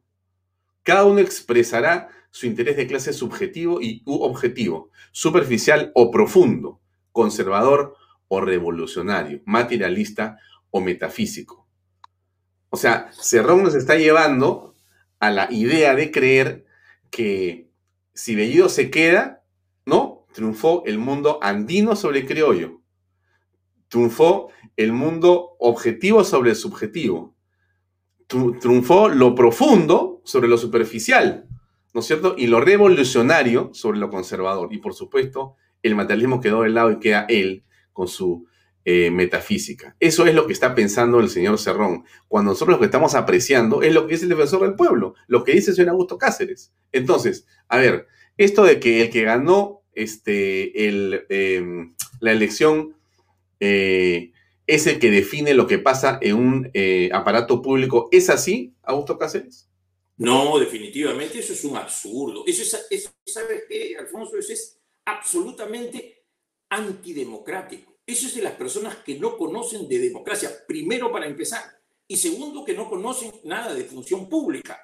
[0.84, 6.80] Cada uno expresará su interés de clase subjetivo y objetivo, superficial o profundo
[7.18, 7.96] conservador
[8.28, 10.38] o revolucionario, materialista
[10.70, 11.67] o metafísico.
[12.78, 14.76] O sea, Cerrón nos está llevando
[15.18, 16.68] a la idea de creer
[17.10, 17.72] que
[18.14, 19.44] si Bellido se queda,
[19.88, 20.28] ¿no?
[20.32, 22.84] Triunfó el mundo andino sobre el criollo.
[23.88, 27.36] Triunfó el mundo objetivo sobre el subjetivo.
[28.28, 31.48] Triunfó lo profundo sobre lo superficial,
[31.96, 32.36] ¿no es cierto?
[32.38, 34.72] Y lo revolucionario sobre lo conservador.
[34.72, 38.46] Y por supuesto, el materialismo quedó de lado y queda él con su
[38.90, 39.98] eh, metafísica.
[40.00, 42.06] Eso es lo que está pensando el señor Cerrón.
[42.30, 45.44] Cuando nosotros lo que estamos apreciando es lo que es el defensor del pueblo, lo
[45.44, 46.72] que dice señor Augusto Cáceres.
[46.94, 48.08] Entonces, a ver,
[48.38, 52.96] esto de que el que ganó este, em, la elección
[53.60, 54.32] eh,
[54.68, 59.18] es el que define lo que pasa en un eh, aparato público, ¿es así, Augusto
[59.18, 59.70] Cáceres?
[60.16, 62.46] No, definitivamente eso es un absurdo.
[62.48, 63.64] Eso es, ¿sabes
[64.00, 64.38] Alfonso?
[64.38, 66.24] Eso es absolutamente
[66.70, 67.97] antidemocrático.
[68.08, 71.62] Eso es de las personas que no conocen de democracia, primero para empezar,
[72.08, 74.82] y segundo que no conocen nada de función pública.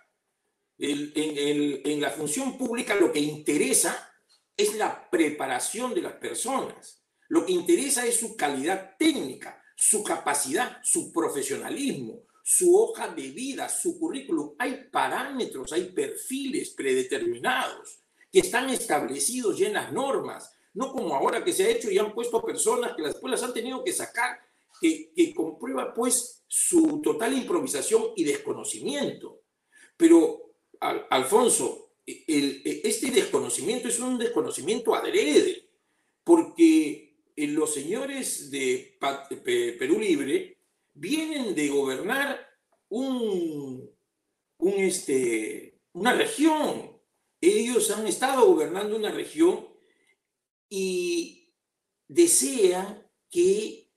[0.77, 4.11] en, la función pública lo que interesa
[4.57, 7.01] es la preparación de las personas.
[7.29, 13.69] Lo que interesa es su calidad técnica, su capacidad, su profesionalismo, su hoja de vida,
[13.69, 14.55] su currículum.
[14.59, 21.43] Hay parámetros, hay perfiles predeterminados que están establecidos ya en las normas, no como ahora
[21.43, 24.39] que se ha hecho y han puesto personas que después las han tenido que sacar,
[24.79, 29.41] que, que comprueba pues su total improvisación y desconocimiento.
[29.95, 35.69] Pero, Alfonso, este desconocimiento es un desconocimiento adrede,
[36.23, 38.97] porque eh, los señores de
[39.79, 40.57] Perú Libre
[40.93, 42.45] vienen de gobernar
[42.89, 43.89] un,
[44.57, 46.93] un este, una región
[47.43, 49.67] ellos han estado gobernando una región
[50.75, 51.53] y
[52.07, 53.93] desean que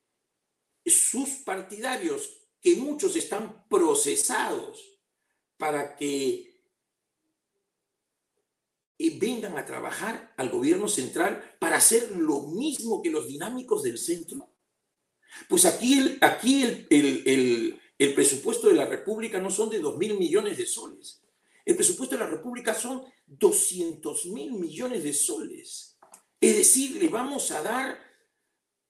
[0.85, 5.01] sus partidarios, que muchos están procesados
[5.57, 6.55] para que
[8.99, 14.47] vengan a trabajar al gobierno central para hacer lo mismo que los dinámicos del centro?
[15.49, 20.19] Pues aquí el, aquí el, el presupuesto de la República no son de dos mil
[20.19, 21.23] millones de soles.
[21.65, 25.96] El presupuesto de la República son 200 mil millones de soles.
[26.41, 27.99] Es decir, le vamos a dar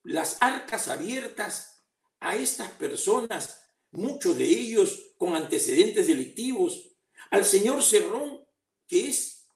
[0.03, 1.85] las arcas abiertas
[2.21, 6.97] a estas personas, muchos de ellos con antecedentes delictivos,
[7.31, 8.45] al señor Cerrón,
[8.87, 9.49] que es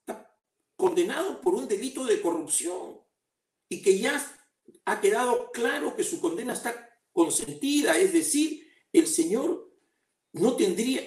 [0.76, 3.00] condenado por un delito de corrupción
[3.68, 4.20] y que ya
[4.86, 9.70] ha quedado claro que su condena está consentida, es decir, el señor
[10.32, 11.02] no tendría,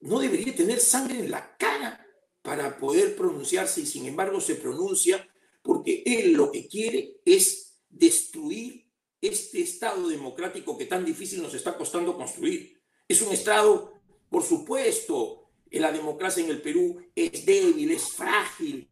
[0.00, 2.04] no debería tener sangre en la cara
[2.42, 5.28] para poder pronunciarse y sin embargo se pronuncia
[5.68, 8.86] porque él lo que quiere es destruir
[9.20, 12.80] este Estado democrático que tan difícil nos está costando construir.
[13.06, 13.92] Es un Estado,
[14.30, 18.88] por supuesto, la democracia en el Perú es débil, es frágil,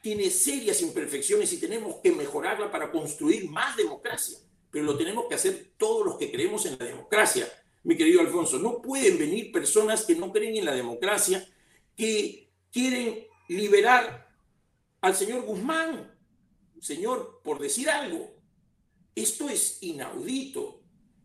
[0.00, 4.38] tiene serias imperfecciones y tenemos que mejorarla para construir más democracia.
[4.70, 7.52] Pero lo tenemos que hacer todos los que creemos en la democracia.
[7.82, 11.44] Mi querido Alfonso, no pueden venir personas que no creen en la democracia,
[11.96, 14.27] que quieren liberar
[15.00, 16.10] al señor Guzmán,
[16.80, 18.34] señor, por decir algo.
[19.14, 20.80] Esto es inaudito,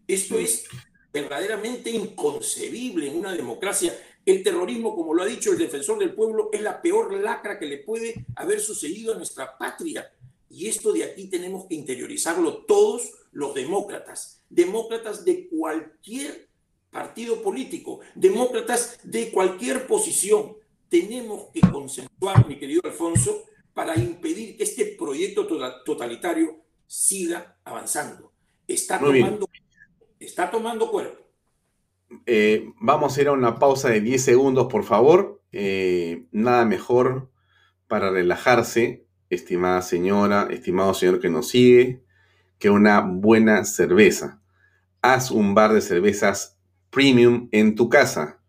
[0.08, 0.66] esto es
[1.12, 3.96] verdaderamente inconcebible en una democracia.
[4.26, 7.66] El terrorismo, como lo ha dicho el defensor del pueblo, es la peor lacra que
[7.66, 10.12] le puede haber sucedido a nuestra patria.
[10.50, 16.48] Y esto de aquí tenemos que interiorizarlo todos los demócratas, demócratas de cualquier
[16.90, 20.56] partido político, demócratas de cualquier posición.
[20.90, 25.48] Tenemos que consensuar, mi querido Alfonso, para impedir que este proyecto
[25.84, 28.32] totalitario siga avanzando.
[28.68, 29.50] Está tomando,
[30.20, 31.24] está tomando cuerpo.
[32.26, 35.42] Eh, vamos a ir a una pausa de 10 segundos, por favor.
[35.52, 37.32] Eh, nada mejor
[37.88, 42.04] para relajarse, estimada señora, estimado señor que nos sigue,
[42.60, 44.42] que una buena cerveza.
[45.02, 46.60] Haz un bar de cervezas
[46.90, 48.40] premium en tu casa.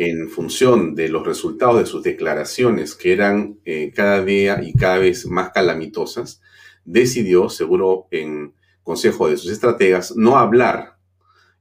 [0.10, 4.98] en función de los resultados de sus declaraciones, que eran eh, cada día y cada
[4.98, 6.42] vez más calamitosas,
[6.86, 10.98] decidió, seguro en consejo de sus estrategas, no hablar.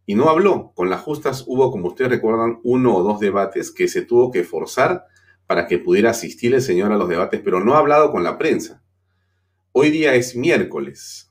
[0.05, 0.72] Y no habló.
[0.74, 4.43] Con las justas hubo, como ustedes recuerdan, uno o dos debates que se tuvo que
[4.43, 5.07] forzar
[5.47, 8.38] para que pudiera asistir el señor a los debates, pero no ha hablado con la
[8.38, 8.82] prensa.
[9.70, 11.30] Hoy día es miércoles.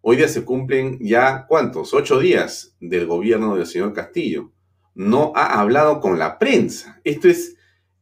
[0.00, 1.94] Hoy día se cumplen ya, ¿cuántos?
[1.94, 4.52] Ocho días del gobierno del señor Castillo
[4.98, 7.00] no ha hablado con la prensa.
[7.04, 7.56] Esto es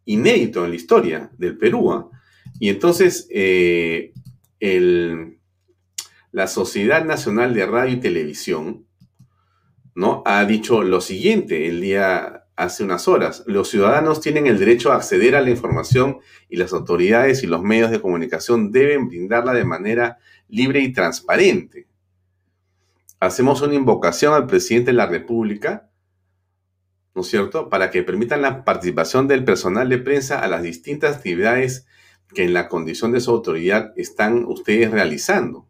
[0.07, 1.92] inédito en la historia del Perú.
[1.92, 2.11] ¿ah?
[2.59, 4.14] Y entonces eh,
[6.32, 8.86] la Sociedad Nacional de Radio y Televisión
[9.94, 10.22] ¿no?
[10.24, 13.44] ha dicho lo siguiente el día hace unas horas.
[13.47, 17.62] Los ciudadanos tienen el derecho a acceder a la información y las autoridades y los
[17.62, 20.16] medios de comunicación deben brindarla de manera
[20.49, 21.88] libre y transparente.
[23.20, 25.90] Hacemos una invocación al presidente de la República
[27.17, 31.17] ¿no es cierto?, para que permitan la participación del personal de prensa a las distintas
[31.17, 31.87] actividades
[32.35, 35.67] que en la condición de su autoridad están ustedes realizando.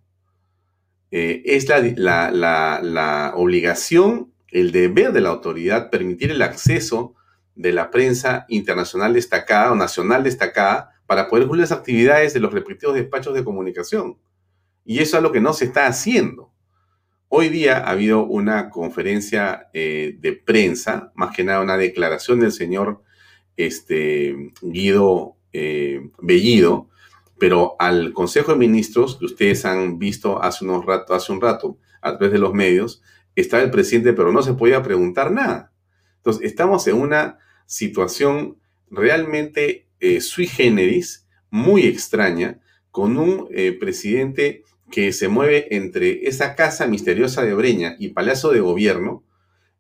[1.12, 7.14] Eh, es la, la, obligación, el deber de la autoridad permitir el acceso
[7.54, 12.52] de la prensa internacional destacada o nacional destacada para poder cubrir las actividades de los
[12.52, 14.18] respectivos despachos de comunicación.
[14.84, 16.45] Y eso es lo que no se está haciendo.
[17.28, 22.52] Hoy día ha habido una conferencia eh, de prensa, más que nada una declaración del
[22.52, 23.02] señor
[23.56, 26.88] este, Guido eh, Bellido,
[27.36, 31.78] pero al Consejo de Ministros, que ustedes han visto hace, unos rato, hace un rato
[32.00, 33.02] a través de los medios,
[33.34, 35.72] estaba el presidente, pero no se podía preguntar nada.
[36.18, 38.56] Entonces, estamos en una situación
[38.88, 42.60] realmente eh, sui generis, muy extraña,
[42.92, 43.48] con un
[43.78, 49.24] presidente que se mueve entre esa casa misteriosa de Breña y Palacio de Gobierno,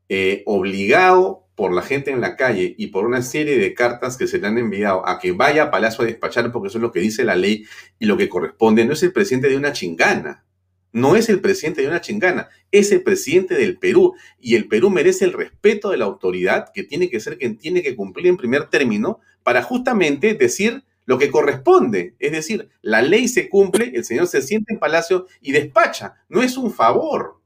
[0.08, 4.26] eh, obligado por la gente en la calle y por una serie de cartas que
[4.26, 6.92] se le han enviado a que vaya a Palacio a despachar, porque eso es lo
[6.92, 7.64] que dice la ley
[7.98, 10.44] y lo que corresponde, no es el presidente de una chingana.
[10.92, 14.14] No es el presidente de una chingana, es el presidente del Perú.
[14.40, 17.82] Y el Perú merece el respeto de la autoridad, que tiene que ser quien tiene
[17.82, 22.14] que cumplir en primer término, para justamente decir lo que corresponde.
[22.18, 26.16] Es decir, la ley se cumple, el señor se siente en palacio y despacha.
[26.28, 27.40] No es un favor,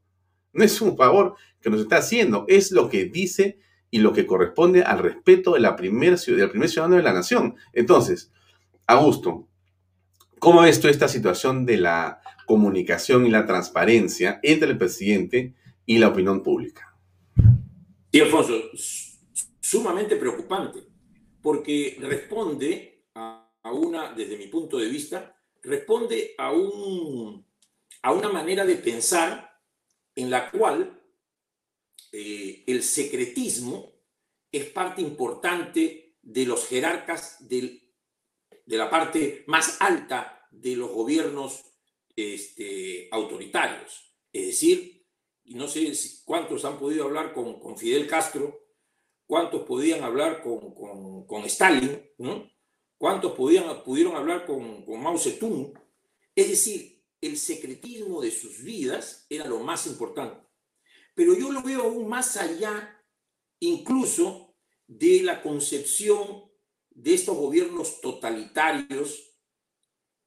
[0.52, 3.58] no es un favor que nos está haciendo, es lo que dice
[3.90, 7.56] y lo que corresponde al respeto de la primer, del primer ciudadano de la nación.
[7.72, 8.32] Entonces,
[8.86, 9.46] Augusto,
[10.38, 15.54] ¿cómo ves tú esta situación de la comunicación y la transparencia entre el presidente
[15.86, 16.96] y la opinión pública?
[18.12, 18.54] Sí, Alfonso,
[19.60, 20.80] sumamente preocupante,
[21.42, 22.89] porque responde
[23.62, 27.46] a una, desde mi punto de vista, responde a, un,
[28.02, 29.50] a una manera de pensar
[30.14, 31.02] en la cual
[32.12, 33.92] eh, el secretismo
[34.50, 37.82] es parte importante de los jerarcas de
[38.66, 41.62] la parte más alta de los gobiernos
[42.16, 44.12] este, autoritarios.
[44.32, 45.06] Es decir,
[45.44, 45.92] no sé
[46.24, 48.66] cuántos han podido hablar con, Fidel Castro,
[49.26, 52.50] cuántos podían hablar con, con, con Stalin, ¿no?
[53.00, 55.72] ¿Cuántos pudieron hablar con, con Mao Zedong?
[56.34, 60.46] Es decir, el secretismo de sus vidas era lo más importante.
[61.14, 63.02] Pero yo lo veo aún más allá,
[63.58, 64.54] incluso
[64.86, 66.44] de la concepción
[66.90, 69.34] de estos gobiernos totalitarios,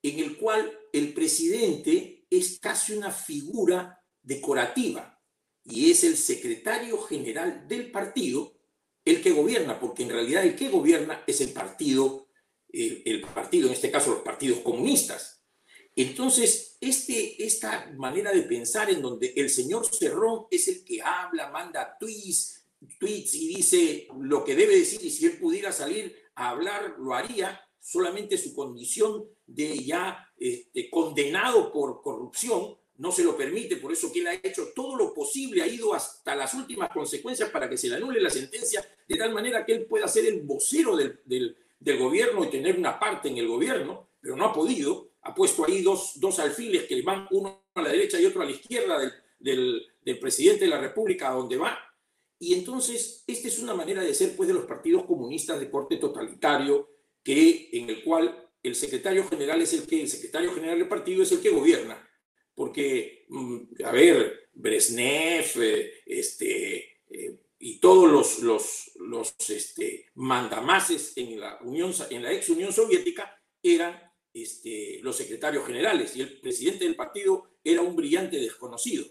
[0.01, 5.21] en el cual el presidente es casi una figura decorativa
[5.63, 8.57] y es el secretario general del partido
[9.05, 12.22] el que gobierna, porque en realidad el que gobierna es el partido,
[12.74, 15.43] el, partido, en este caso los partidos comunistas.
[15.95, 21.51] Entonces, este, esta manera de pensar en donde el señor Cerrón es el que habla,
[21.51, 22.65] manda tweets,
[22.99, 27.13] tweets y dice lo que debe decir y si él pudiera salir a hablar, lo
[27.13, 33.91] haría, solamente su condición de ya este, condenado por corrupción no se lo permite, por
[33.91, 37.69] eso que él ha hecho todo lo posible, ha ido hasta las últimas consecuencias para
[37.69, 40.95] que se le anule la sentencia, de tal manera que él pueda ser el vocero
[40.95, 41.57] del, del,
[41.98, 45.82] gobierno y tener una parte en el gobierno, pero no ha podido, ha puesto ahí
[45.82, 49.12] dos, dos alfiles que van uno a la derecha y otro a la izquierda del,
[49.40, 51.78] del, del presidente de la República a donde va,
[52.44, 55.96] y entonces, esta es una manera de ser pues, de los partidos comunistas de corte
[55.96, 56.90] totalitario,
[57.24, 61.24] que, en el cual el secretario general es el que, el secretario general del partido
[61.24, 62.06] es el que gobierna.
[62.54, 71.14] Porque, mm, a ver, Brezhnev, eh, este, eh, y todos los, los, los este, mandamases
[71.16, 73.97] en la, Unión, en la ex Unión Soviética eran
[74.34, 79.05] este, los secretarios generales y el presidente del partido era un brillante desconocido.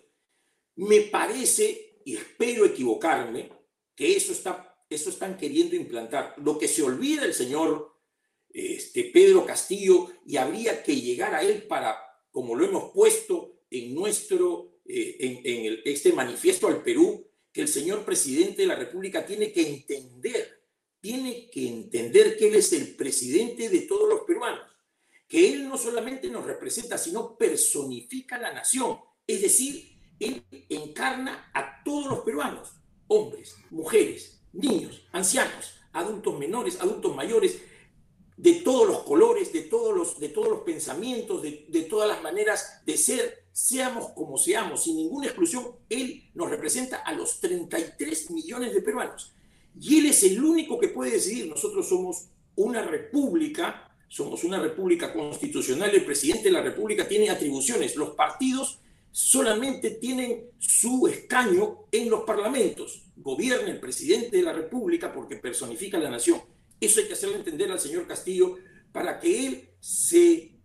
[0.77, 3.51] Me parece y espero equivocarme,
[3.95, 6.35] que eso, está, eso están queriendo implantar.
[6.37, 7.97] Lo que se olvida el señor
[8.51, 11.97] este, Pedro Castillo y habría que llegar a él para,
[12.31, 18.05] como lo hemos puesto en nuestro, eh, en, este manifiesto al Perú, que el señor
[18.05, 20.63] presidente de la República tiene que entender,
[21.01, 24.67] tiene que entender que él es el presidente de todos los peruanos,
[25.29, 31.83] que él no solamente nos representa, sino personifica la nación, es decir, él encarna a
[31.85, 32.73] todos los peruanos,
[33.09, 37.61] hombres, mujeres, niños, ancianos, adultos menores, adultos mayores,
[38.37, 42.23] de todos los colores, de todos los, de todos los pensamientos, de, de todas las
[42.23, 48.31] maneras de ser, seamos como seamos, sin ninguna exclusión, Él nos representa a los 33
[48.31, 49.35] millones de peruanos.
[49.79, 55.13] Y Él es el único que puede decidir, nosotros somos una república, somos una república
[55.13, 58.79] constitucional, el presidente de la república tiene atribuciones, los partidos
[59.13, 63.03] solamente tienen su escaño en los parlamentos.
[63.17, 66.41] Gobierna el presidente de la República porque personifica la nación.
[66.81, 68.57] Eso hay que hacerle entender al señor Castillo
[68.91, 70.59] para que él se,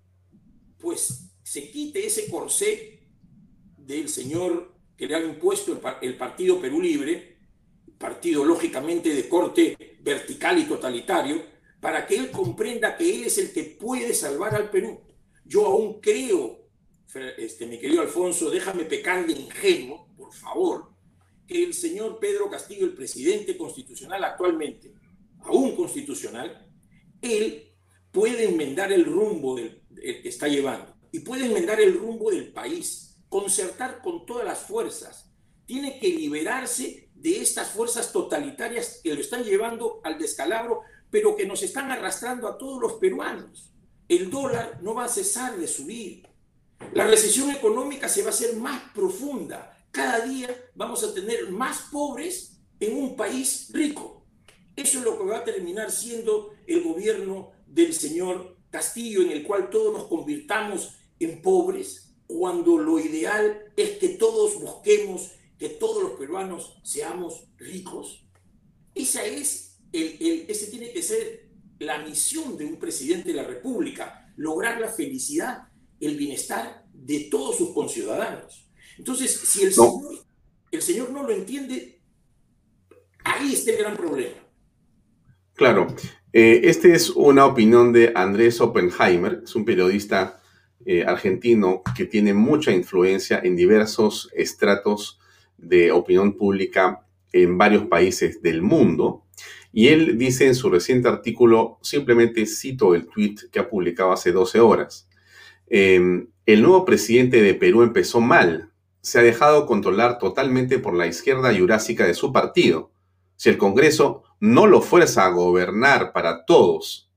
[0.80, 3.00] pues, se quite ese corsé
[3.78, 7.38] del señor que le ha impuesto el, Partido Perú Libre,
[7.98, 11.42] partido lógicamente de corte vertical y totalitario,
[11.80, 15.00] para que él comprenda que él es el que puede salvar al Perú.
[15.46, 16.68] Yo aún creo
[17.38, 20.92] este, mi querido Alfonso, déjame pecar de ingenuo, por favor,
[21.48, 24.94] que el señor Pedro Castillo, el presidente constitucional actualmente,
[25.46, 26.70] aún constitucional,
[27.22, 27.72] él
[28.12, 34.04] puede enmendar el rumbo que está llevando y puede enmendar el rumbo del país, concertar
[34.04, 35.32] con todas las fuerzas.
[35.66, 41.48] Tiene que liberarse de estas fuerzas totalitarias que lo están llevando al descalabro, pero que
[41.48, 43.74] nos están arrastrando a todos los peruanos.
[44.08, 46.28] El dólar no va a cesar de subir.
[46.94, 49.76] La recesión económica se va a hacer más profunda.
[49.90, 54.24] Cada día vamos a tener más pobres en un país rico.
[54.76, 59.44] Eso es lo que va a terminar siendo el gobierno del señor Castillo, en el
[59.44, 66.04] cual todos nos convirtamos en pobres, cuando lo ideal es que todos busquemos que todos
[66.04, 68.28] los peruanos seamos ricos.
[68.94, 71.50] Esa es el, ese tiene que ser
[71.80, 75.68] la misión de un presidente de la República, lograr la felicidad
[76.00, 78.70] el bienestar de todos sus conciudadanos.
[78.98, 80.26] Entonces, si el, señor,
[80.72, 82.02] el Señor no lo entiende,
[83.24, 84.36] ahí está el gran problema.
[85.54, 85.88] Claro,
[86.34, 90.37] eh, esta es una opinión de Andrés Oppenheimer, es un periodista
[90.90, 95.20] eh, argentino que tiene mucha influencia en diversos estratos
[95.58, 97.02] de opinión pública
[97.34, 99.26] en varios países del mundo.
[99.74, 104.32] Y él dice en su reciente artículo, simplemente cito el tweet que ha publicado hace
[104.32, 105.10] 12 horas.
[105.68, 108.72] Em, el nuevo presidente de Perú empezó mal.
[109.02, 112.92] Se ha dejado controlar totalmente por la izquierda jurásica de su partido.
[113.36, 117.12] Si el Congreso no lo fuerza a gobernar para todos,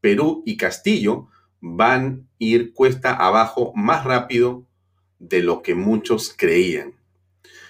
[0.00, 1.26] Perú y Castillo
[1.60, 4.64] van a ir cuesta abajo más rápido
[5.18, 6.94] de lo que muchos creían.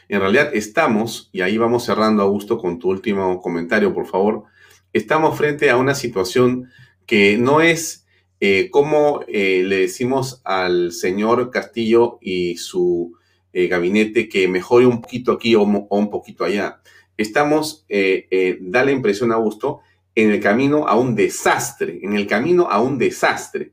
[0.08, 4.44] En realidad estamos, y ahí vamos cerrando, Augusto, con tu último comentario, por favor,
[4.92, 6.70] estamos frente a una situación
[7.06, 8.06] que no es
[8.38, 13.14] eh, como eh, le decimos al señor Castillo y su
[13.54, 16.80] eh, gabinete que mejore un poquito aquí o, un poquito allá.
[17.16, 19.80] Estamos, da la impresión, a gusto
[20.16, 23.70] en el camino a un desastre, en el camino a un desastre.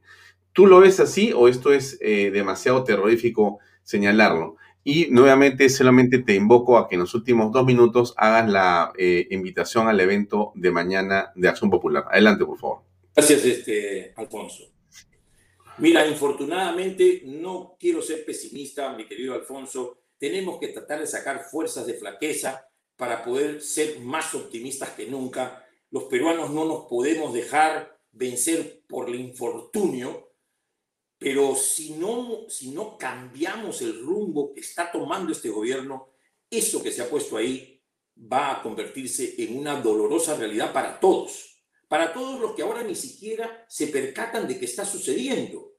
[0.52, 4.58] ¿Tú lo ves así o esto es demasiado terrorífico señalarlo?
[4.84, 8.94] Y nuevamente solamente te invoco a que en los últimos dos minutos hagas la
[9.32, 12.06] invitación al evento de mañana de Acción Popular.
[12.12, 12.84] Adelante, por favor.
[13.16, 14.66] Gracias, este, Alfonso.
[15.80, 20.04] Mira, infortunadamente, no quiero ser pesimista, mi querido Alfonso.
[20.20, 25.63] Tenemos que tratar de sacar fuerzas de flaqueza para poder ser más optimistas que nunca.
[25.94, 30.34] Los peruanos no nos podemos dejar vencer por el infortunio,
[31.18, 36.10] pero si no, si no cambiamos el rumbo que está tomando este gobierno,
[36.50, 37.82] eso que se ha puesto ahí
[38.18, 41.54] va a convertirse en una dolorosa realidad para todos
[41.94, 45.73] para todos los que ahora ni siquiera se percatan de que está sucediendo.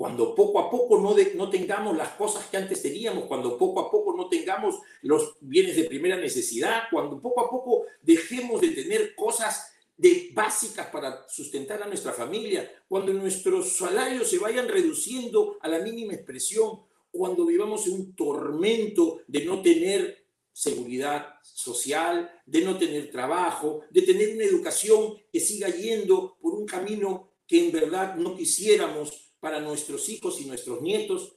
[0.00, 3.90] Cuando poco a poco no, no tengamos las cosas que antes teníamos, cuando poco a
[3.90, 9.14] poco no tengamos los bienes de primera necesidad, cuando poco a poco dejemos de tener
[9.14, 15.68] cosas de básicas para sustentar a nuestra familia, cuando nuestros salarios se vayan reduciendo a
[15.68, 16.80] la mínima expresión,
[17.12, 24.00] cuando vivamos en un tormento de no tener seguridad social, de no tener trabajo, de
[24.00, 29.60] tener una educación que siga yendo por un camino que en verdad no quisiéramos para
[29.60, 31.36] nuestros hijos y nuestros nietos,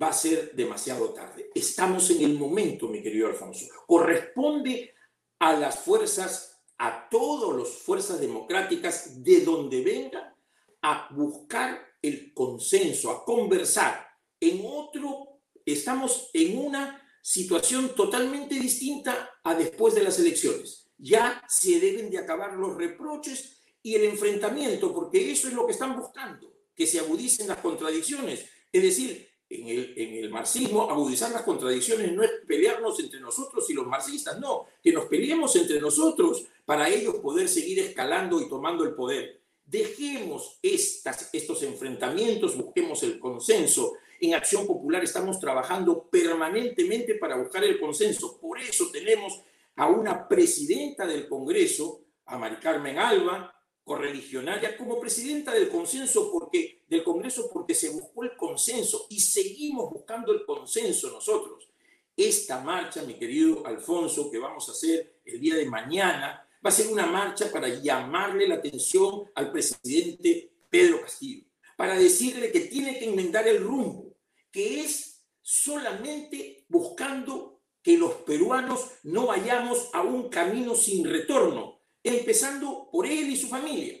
[0.00, 1.50] va a ser demasiado tarde.
[1.54, 3.66] Estamos en el momento, mi querido Alfonso.
[3.86, 4.94] Corresponde
[5.38, 10.34] a las fuerzas, a todas las fuerzas democráticas, de donde vengan,
[10.82, 14.06] a buscar el consenso, a conversar.
[14.38, 20.90] En otro, estamos en una situación totalmente distinta a después de las elecciones.
[20.96, 25.72] Ya se deben de acabar los reproches y el enfrentamiento, porque eso es lo que
[25.72, 28.46] están buscando, que se agudicen las contradicciones.
[28.72, 33.68] Es decir, en el, en el marxismo, agudizar las contradicciones no es pelearnos entre nosotros
[33.68, 38.48] y los marxistas, no, que nos peleemos entre nosotros para ellos poder seguir escalando y
[38.48, 39.42] tomando el poder.
[39.62, 47.62] Dejemos estas, estos enfrentamientos, busquemos el consenso en Acción Popular estamos trabajando permanentemente para buscar
[47.62, 48.40] el consenso.
[48.40, 49.42] Por eso tenemos
[49.76, 52.56] a una presidenta del Congreso, a Mari
[52.96, 53.54] Alba,
[53.90, 59.90] correligionaria, como presidenta del consenso porque del Congreso porque se buscó el consenso y seguimos
[59.90, 61.68] buscando el consenso nosotros.
[62.16, 66.72] Esta marcha, mi querido Alfonso, que vamos a hacer el día de mañana, va a
[66.72, 72.96] ser una marcha para llamarle la atención al presidente Pedro Castillo, para decirle que tiene
[72.96, 74.14] que enmendar el rumbo,
[74.52, 82.88] que es solamente buscando que los peruanos no vayamos a un camino sin retorno, empezando
[82.90, 84.00] por él y su familia,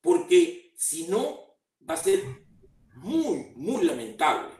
[0.00, 1.58] porque si no
[1.88, 2.22] va a ser
[2.94, 4.54] muy, muy lamentable.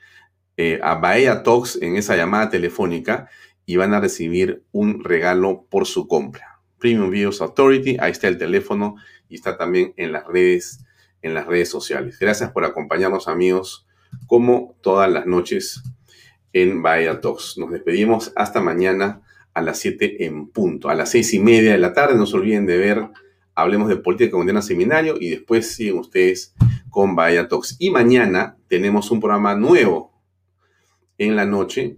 [0.57, 3.29] eh, a Bahía Talks en esa llamada telefónica
[3.65, 6.61] y van a recibir un regalo por su compra.
[6.79, 7.97] Premium Beers Authority.
[7.99, 8.95] Ahí está el teléfono
[9.29, 10.83] y está también en las redes,
[11.21, 12.17] en las redes sociales.
[12.19, 13.85] Gracias por acompañarnos, amigos,
[14.27, 15.83] como todas las noches
[16.53, 17.57] en Bahía Talks.
[17.57, 19.21] Nos despedimos hasta mañana
[19.53, 20.89] a las 7 en punto.
[20.89, 23.09] A las 6 y media de la tarde no se olviden de ver
[23.53, 26.55] Hablemos de Política Condena Seminario y después siguen ustedes
[26.89, 27.75] con Bahía Talks.
[27.79, 30.13] Y mañana tenemos un programa nuevo
[31.17, 31.93] en la noche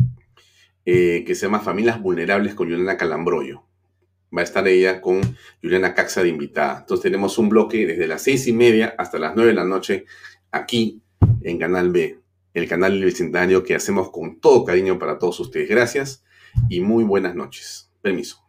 [0.86, 3.64] eh, que se llama Familias Vulnerables con Juliana Calambroyo.
[4.36, 5.22] Va a estar ella con
[5.62, 6.80] Juliana Caxa de invitada.
[6.80, 10.06] Entonces tenemos un bloque desde las seis y media hasta las nueve de la noche
[10.52, 11.02] aquí
[11.42, 12.20] en Canal B,
[12.56, 15.70] el canal del vecindario que hacemos con todo cariño para todos ustedes.
[15.70, 16.24] Gracias
[16.70, 17.92] y muy buenas noches.
[18.02, 18.43] Permiso.